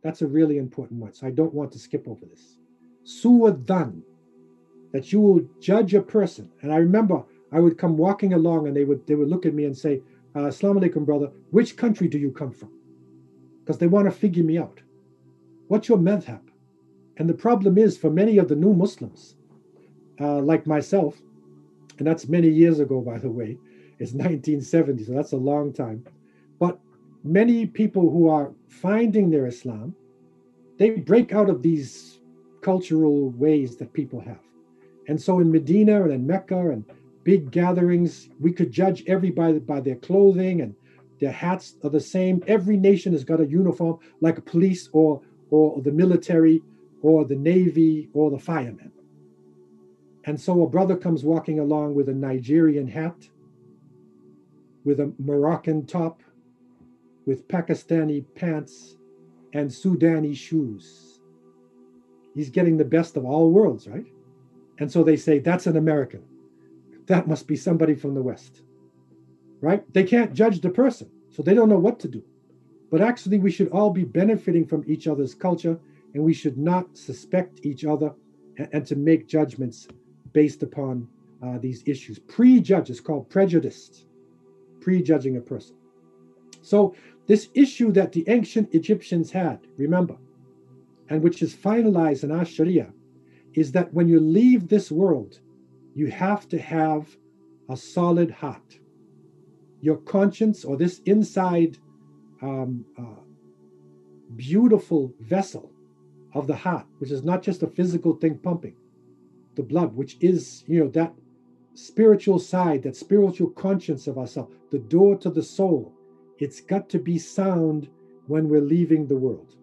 That's 0.03 0.21
a 0.21 0.27
really 0.27 0.57
important 0.57 0.99
one. 0.99 1.13
So 1.13 1.25
I 1.25 1.31
don't 1.31 1.53
want 1.53 1.71
to 1.71 1.79
skip 1.79 2.05
over 2.07 2.25
this. 2.25 2.57
Su'adan, 3.05 4.01
that 4.91 5.13
you 5.13 5.21
will 5.21 5.41
judge 5.61 5.93
a 5.93 6.01
person. 6.01 6.49
And 6.61 6.73
I 6.73 6.77
remember 6.77 7.23
I 7.51 7.59
would 7.59 7.77
come 7.77 7.97
walking 7.97 8.33
along 8.33 8.67
and 8.67 8.75
they 8.75 8.83
would 8.83 9.05
they 9.07 9.15
would 9.15 9.29
look 9.29 9.45
at 9.45 9.53
me 9.53 9.65
and 9.65 9.77
say, 9.77 10.01
uh, 10.35 10.39
Assalamu 10.39 10.83
alaikum, 10.83 11.05
brother, 11.05 11.31
which 11.51 11.77
country 11.77 12.07
do 12.07 12.17
you 12.17 12.31
come 12.31 12.51
from? 12.51 12.71
Because 13.59 13.77
they 13.77 13.87
want 13.87 14.05
to 14.05 14.11
figure 14.11 14.43
me 14.43 14.57
out. 14.57 14.81
What's 15.67 15.87
your 15.87 15.97
madhab? 15.97 16.41
And 17.17 17.29
the 17.29 17.33
problem 17.33 17.77
is 17.77 17.97
for 17.97 18.09
many 18.09 18.37
of 18.37 18.49
the 18.49 18.55
new 18.55 18.73
Muslims, 18.73 19.35
uh, 20.19 20.39
like 20.39 20.67
myself, 20.67 21.21
and 21.97 22.05
that's 22.05 22.27
many 22.27 22.49
years 22.49 22.79
ago, 22.79 22.99
by 23.01 23.17
the 23.17 23.29
way, 23.29 23.57
it's 23.99 24.11
1970, 24.11 25.05
so 25.05 25.13
that's 25.13 25.31
a 25.31 25.37
long 25.37 25.71
time. 25.71 26.03
But 26.59 26.79
many 27.23 27.65
people 27.65 28.09
who 28.11 28.27
are 28.27 28.51
finding 28.67 29.29
their 29.29 29.47
Islam, 29.47 29.95
they 30.77 30.89
break 30.89 31.33
out 31.33 31.49
of 31.49 31.61
these 31.61 32.19
cultural 32.61 33.29
ways 33.31 33.77
that 33.77 33.93
people 33.93 34.19
have. 34.19 34.41
And 35.07 35.21
so 35.21 35.39
in 35.39 35.51
Medina 35.51 36.03
and 36.03 36.11
in 36.11 36.27
Mecca 36.27 36.71
and 36.71 36.83
big 37.25 37.51
gatherings. 37.51 38.29
We 38.39 38.53
could 38.53 38.71
judge 38.71 39.03
everybody 39.07 39.59
by 39.59 39.81
their 39.81 39.97
clothing 39.97 40.61
and 40.61 40.73
their 41.19 41.31
hats 41.31 41.75
are 41.83 41.89
the 41.89 41.99
same. 41.99 42.41
Every 42.47 42.77
nation 42.77 43.11
has 43.11 43.25
got 43.25 43.41
a 43.41 43.45
uniform, 43.45 43.99
like 44.21 44.45
police 44.45 44.89
or 44.93 45.21
or 45.49 45.81
the 45.81 45.91
military 45.91 46.61
or 47.01 47.25
the 47.25 47.35
navy 47.35 48.09
or 48.13 48.31
the 48.31 48.39
firemen. 48.39 48.91
And 50.25 50.39
so 50.39 50.63
a 50.63 50.69
brother 50.69 50.95
comes 50.95 51.23
walking 51.23 51.59
along 51.59 51.93
with 51.93 52.09
a 52.09 52.13
Nigerian 52.13 52.87
hat, 52.87 53.29
with 54.83 54.99
a 54.99 55.13
Moroccan 55.19 55.85
top, 55.85 56.23
with 57.25 57.47
Pakistani 57.47 58.25
pants 58.35 58.97
and 59.53 59.69
Sudani 59.69 60.35
shoes. 60.35 61.19
He's 62.33 62.49
getting 62.49 62.77
the 62.77 62.85
best 62.85 63.17
of 63.17 63.25
all 63.25 63.51
worlds, 63.51 63.87
right? 63.87 64.05
And 64.79 64.91
so 64.91 65.03
they 65.03 65.15
say, 65.15 65.39
that's 65.39 65.67
an 65.67 65.77
American 65.77 66.23
that 67.07 67.27
must 67.27 67.47
be 67.47 67.55
somebody 67.55 67.95
from 67.95 68.13
the 68.13 68.21
West, 68.21 68.61
right? 69.61 69.83
They 69.93 70.03
can't 70.03 70.33
judge 70.33 70.61
the 70.61 70.69
person, 70.69 71.09
so 71.29 71.43
they 71.43 71.53
don't 71.53 71.69
know 71.69 71.79
what 71.79 71.99
to 72.01 72.07
do. 72.07 72.23
But 72.91 73.01
actually, 73.01 73.39
we 73.39 73.51
should 73.51 73.69
all 73.69 73.89
be 73.89 74.03
benefiting 74.03 74.65
from 74.65 74.83
each 74.87 75.07
other's 75.07 75.35
culture, 75.35 75.79
and 76.13 76.23
we 76.23 76.33
should 76.33 76.57
not 76.57 76.97
suspect 76.97 77.65
each 77.65 77.83
other 77.85 78.13
and, 78.57 78.69
and 78.71 78.87
to 78.87 78.95
make 78.95 79.27
judgments 79.27 79.87
based 80.33 80.63
upon 80.63 81.07
uh, 81.43 81.57
these 81.59 81.83
issues. 81.85 82.19
Prejudge 82.19 82.89
is 82.89 83.01
called 83.01 83.29
prejudice, 83.29 84.05
prejudging 84.81 85.37
a 85.37 85.41
person. 85.41 85.75
So, 86.61 86.95
this 87.27 87.49
issue 87.53 87.91
that 87.93 88.11
the 88.11 88.23
ancient 88.27 88.73
Egyptians 88.73 89.31
had, 89.31 89.59
remember, 89.77 90.15
and 91.09 91.21
which 91.21 91.41
is 91.41 91.55
finalized 91.55 92.23
in 92.23 92.31
our 92.31 92.45
Sharia, 92.45 92.91
is 93.53 93.71
that 93.71 93.93
when 93.93 94.07
you 94.07 94.19
leave 94.19 94.67
this 94.67 94.91
world, 94.91 95.39
you 95.95 96.07
have 96.07 96.47
to 96.49 96.59
have 96.59 97.17
a 97.69 97.75
solid 97.75 98.29
heart. 98.29 98.79
Your 99.81 99.97
conscience, 99.97 100.65
or 100.65 100.77
this 100.77 100.99
inside 101.05 101.77
um, 102.41 102.85
uh, 102.99 103.21
beautiful 104.35 105.13
vessel 105.21 105.71
of 106.33 106.47
the 106.47 106.55
heart, 106.55 106.85
which 106.99 107.11
is 107.11 107.23
not 107.23 107.41
just 107.41 107.63
a 107.63 107.67
physical 107.67 108.13
thing 108.13 108.37
pumping, 108.37 108.75
the 109.55 109.63
blood, 109.63 109.95
which 109.95 110.17
is, 110.19 110.65
you 110.67 110.79
know, 110.81 110.89
that 110.89 111.13
spiritual 111.73 112.39
side, 112.39 112.83
that 112.83 112.95
spiritual 112.95 113.49
conscience 113.51 114.05
of 114.07 114.17
ourselves, 114.17 114.53
the 114.71 114.79
door 114.79 115.15
to 115.17 115.29
the 115.29 115.43
soul. 115.43 115.93
It's 116.39 116.59
got 116.59 116.89
to 116.89 116.99
be 116.99 117.17
sound 117.17 117.89
when 118.27 118.49
we're 118.49 118.61
leaving 118.61 119.07
the 119.07 119.15
world. 119.15 119.55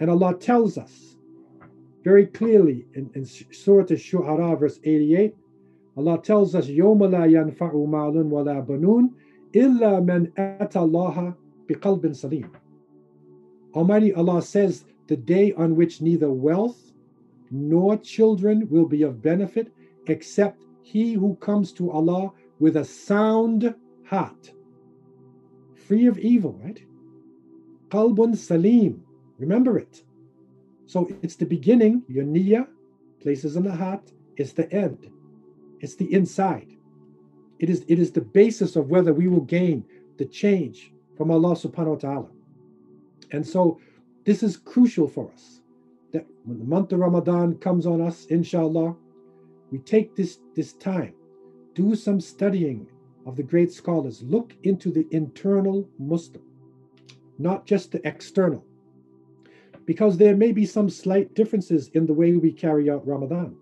And 0.00 0.10
Allah 0.10 0.36
tells 0.36 0.76
us 0.76 1.16
very 2.02 2.26
clearly 2.26 2.86
in, 2.94 3.10
in 3.14 3.24
Surah 3.24 3.82
Al-Shu'ara, 3.82 4.58
verse 4.58 4.80
88, 4.82 5.36
Allah 5.99 6.21
tells 6.21 6.55
us, 6.55 6.67
يَوْمَ 6.67 6.99
لَا 6.99 7.25
يَنْفَعُ 7.25 7.71
مَالٌ 7.73 8.29
وَلَا 8.29 8.67
بَنُونَ 8.67 9.11
إِلَّا 9.53 10.03
مَنْ 10.05 10.31
أَتَى 10.33 10.79
اللَّهَ 10.79 11.35
بِقَلْبٍ 11.69 12.05
سَلِيمٍ 12.11 12.49
Almighty 13.73 14.13
Allah 14.13 14.41
says, 14.41 14.85
the 15.07 15.15
day 15.15 15.53
on 15.53 15.75
which 15.75 16.01
neither 16.01 16.31
wealth 16.31 16.93
nor 17.51 17.97
children 17.97 18.67
will 18.69 18.85
be 18.85 19.03
of 19.03 19.21
benefit 19.21 19.71
except 20.07 20.65
he 20.81 21.13
who 21.13 21.35
comes 21.35 21.71
to 21.73 21.91
Allah 21.91 22.31
with 22.59 22.77
a 22.77 22.85
sound 22.85 23.73
heart, 24.05 24.51
free 25.87 26.07
of 26.07 26.17
evil, 26.19 26.59
right? 26.63 26.81
Qalbun 27.89 28.35
Salim, 28.35 29.03
remember 29.37 29.77
it. 29.77 30.03
So 30.85 31.09
it's 31.21 31.35
the 31.35 31.45
beginning, 31.45 32.03
your 32.07 32.23
niyyah, 32.23 32.67
places 33.21 33.55
in 33.55 33.63
the 33.63 33.75
heart, 33.75 34.11
it's 34.37 34.53
the 34.53 34.71
end, 34.71 35.09
it's 35.80 35.96
the 35.96 36.12
inside. 36.12 36.76
It 37.58 37.68
is, 37.68 37.84
it 37.88 37.98
is 37.98 38.12
the 38.12 38.20
basis 38.20 38.76
of 38.76 38.88
whether 38.88 39.12
we 39.12 39.28
will 39.28 39.42
gain 39.42 39.84
the 40.18 40.24
change 40.24 40.92
from 41.16 41.30
Allah 41.30 41.54
subhanahu 41.54 41.88
wa 41.88 41.96
ta'ala. 41.96 42.28
And 43.32 43.46
so 43.46 43.80
this 44.24 44.42
is 44.42 44.56
crucial 44.56 45.08
for 45.08 45.30
us 45.32 45.60
that 46.12 46.26
when 46.44 46.58
the 46.58 46.64
month 46.64 46.92
of 46.92 47.00
Ramadan 47.00 47.56
comes 47.56 47.86
on 47.86 48.00
us, 48.00 48.26
inshallah, 48.26 48.96
we 49.70 49.78
take 49.78 50.16
this, 50.16 50.38
this 50.54 50.72
time, 50.74 51.14
do 51.74 51.94
some 51.94 52.20
studying 52.20 52.86
of 53.26 53.36
the 53.36 53.42
great 53.42 53.72
scholars, 53.72 54.22
look 54.22 54.54
into 54.62 54.90
the 54.90 55.06
internal 55.10 55.88
Muslim, 55.98 56.42
not 57.38 57.66
just 57.66 57.92
the 57.92 58.06
external. 58.06 58.64
Because 59.86 60.16
there 60.16 60.36
may 60.36 60.52
be 60.52 60.66
some 60.66 60.90
slight 60.90 61.34
differences 61.34 61.88
in 61.94 62.06
the 62.06 62.14
way 62.14 62.32
we 62.32 62.52
carry 62.52 62.90
out 62.90 63.06
Ramadan. 63.06 63.56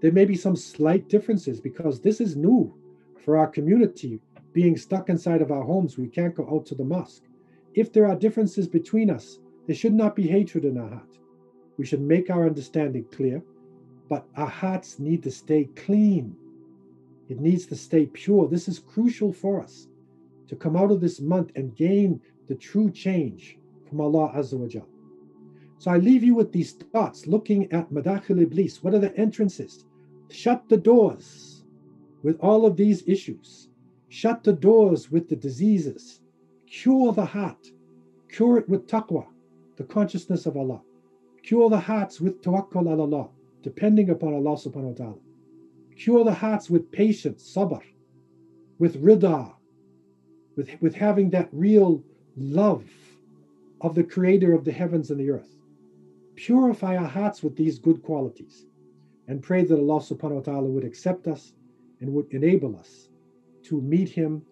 There 0.00 0.12
may 0.12 0.24
be 0.24 0.36
some 0.36 0.56
slight 0.56 1.08
differences 1.08 1.60
because 1.60 2.00
this 2.00 2.20
is 2.20 2.36
new 2.36 2.74
for 3.22 3.36
our 3.36 3.46
community 3.46 4.20
being 4.52 4.76
stuck 4.76 5.10
inside 5.10 5.42
of 5.42 5.52
our 5.52 5.62
homes. 5.62 5.98
We 5.98 6.08
can't 6.08 6.34
go 6.34 6.48
out 6.50 6.66
to 6.66 6.74
the 6.74 6.84
mosque. 6.84 7.24
If 7.74 7.92
there 7.92 8.06
are 8.06 8.16
differences 8.16 8.66
between 8.66 9.10
us, 9.10 9.38
there 9.66 9.76
should 9.76 9.92
not 9.92 10.16
be 10.16 10.26
hatred 10.26 10.64
in 10.64 10.78
our 10.78 10.88
heart. 10.88 11.18
We 11.76 11.84
should 11.86 12.00
make 12.00 12.30
our 12.30 12.46
understanding 12.46 13.04
clear, 13.12 13.42
but 14.08 14.26
our 14.36 14.48
hearts 14.48 14.98
need 14.98 15.22
to 15.22 15.30
stay 15.30 15.68
clean. 15.76 16.34
It 17.28 17.38
needs 17.40 17.66
to 17.66 17.76
stay 17.76 18.06
pure. 18.06 18.48
This 18.48 18.68
is 18.68 18.78
crucial 18.78 19.32
for 19.32 19.62
us 19.62 19.86
to 20.48 20.56
come 20.56 20.76
out 20.76 20.90
of 20.90 21.00
this 21.00 21.20
month 21.20 21.52
and 21.54 21.76
gain 21.76 22.20
the 22.48 22.56
true 22.56 22.90
change 22.90 23.58
from 23.88 24.00
Allah 24.00 24.32
Azza 24.34 24.58
wa 24.58 24.66
Jal. 24.66 24.88
So 25.78 25.90
I 25.90 25.98
leave 25.98 26.24
you 26.24 26.34
with 26.34 26.52
these 26.52 26.72
thoughts 26.72 27.26
looking 27.26 27.70
at 27.72 27.92
Madakhil 27.92 28.42
Iblis. 28.42 28.82
What 28.82 28.94
are 28.94 28.98
the 28.98 29.16
entrances? 29.16 29.84
Shut 30.30 30.68
the 30.68 30.76
doors 30.76 31.64
with 32.22 32.38
all 32.40 32.64
of 32.64 32.76
these 32.76 33.02
issues. 33.06 33.68
Shut 34.08 34.44
the 34.44 34.52
doors 34.52 35.10
with 35.10 35.28
the 35.28 35.36
diseases. 35.36 36.20
Cure 36.66 37.12
the 37.12 37.24
heart. 37.24 37.70
Cure 38.28 38.58
it 38.58 38.68
with 38.68 38.86
taqwa, 38.86 39.26
the 39.76 39.84
consciousness 39.84 40.46
of 40.46 40.56
Allah. 40.56 40.82
Cure 41.42 41.68
the 41.68 41.80
hearts 41.80 42.20
with 42.20 42.42
tawakkul 42.42 42.86
ala 42.88 43.02
Allah, 43.02 43.28
depending 43.62 44.10
upon 44.10 44.34
Allah 44.34 44.56
subhanahu 44.56 44.98
wa 44.98 45.04
ta'ala. 45.04 45.18
Cure 45.96 46.24
the 46.24 46.34
hearts 46.34 46.70
with 46.70 46.92
patience, 46.92 47.42
sabr, 47.54 47.82
with 48.78 49.02
rida, 49.02 49.52
with, 50.56 50.70
with 50.80 50.94
having 50.94 51.30
that 51.30 51.48
real 51.52 52.04
love 52.36 52.84
of 53.80 53.96
the 53.96 54.04
creator 54.04 54.52
of 54.52 54.64
the 54.64 54.72
heavens 54.72 55.10
and 55.10 55.18
the 55.18 55.30
earth. 55.30 55.56
Purify 56.36 56.96
our 56.96 57.08
hearts 57.08 57.42
with 57.42 57.56
these 57.56 57.78
good 57.78 58.02
qualities 58.02 58.66
and 59.29 59.41
pray 59.41 59.63
that 59.63 59.77
Allah 59.77 59.99
subhanahu 59.99 60.35
wa 60.35 60.41
ta'ala 60.41 60.67
would 60.67 60.83
accept 60.83 61.27
us 61.27 61.53
and 61.99 62.13
would 62.13 62.31
enable 62.31 62.75
us 62.77 63.09
to 63.63 63.81
meet 63.81 64.09
him 64.09 64.43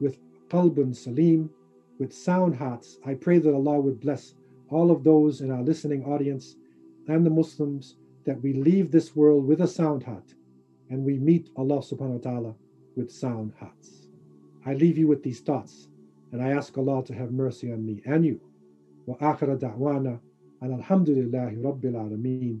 with 0.00 0.18
qalbun 0.48 0.94
salim, 0.94 1.50
with 1.98 2.12
sound 2.12 2.56
hearts. 2.56 2.98
I 3.04 3.14
pray 3.14 3.38
that 3.38 3.54
Allah 3.54 3.80
would 3.80 4.00
bless 4.00 4.34
all 4.70 4.90
of 4.90 5.04
those 5.04 5.40
in 5.40 5.50
our 5.50 5.62
listening 5.62 6.04
audience 6.04 6.56
and 7.08 7.26
the 7.26 7.30
Muslims 7.30 7.96
that 8.24 8.40
we 8.42 8.52
leave 8.54 8.90
this 8.90 9.14
world 9.14 9.46
with 9.46 9.60
a 9.60 9.68
sound 9.68 10.02
heart 10.02 10.34
and 10.90 11.04
we 11.04 11.18
meet 11.18 11.50
Allah 11.56 11.78
subhanahu 11.78 12.24
wa 12.24 12.30
ta'ala 12.30 12.54
with 12.96 13.10
sound 13.10 13.52
hearts. 13.58 14.08
I 14.64 14.74
leave 14.74 14.96
you 14.96 15.08
with 15.08 15.22
these 15.22 15.40
thoughts 15.40 15.88
and 16.32 16.42
I 16.42 16.50
ask 16.50 16.76
Allah 16.78 17.04
to 17.04 17.14
have 17.14 17.32
mercy 17.32 17.72
on 17.72 17.84
me 17.84 18.02
and 18.06 18.24
you. 18.24 18.40
وآخر 19.06 19.54
دعوانا 19.54 20.18
أن 20.62 20.74
الحمد 20.74 21.10
لله 21.10 21.62
رب 21.64 21.84
العالمين 21.84 22.60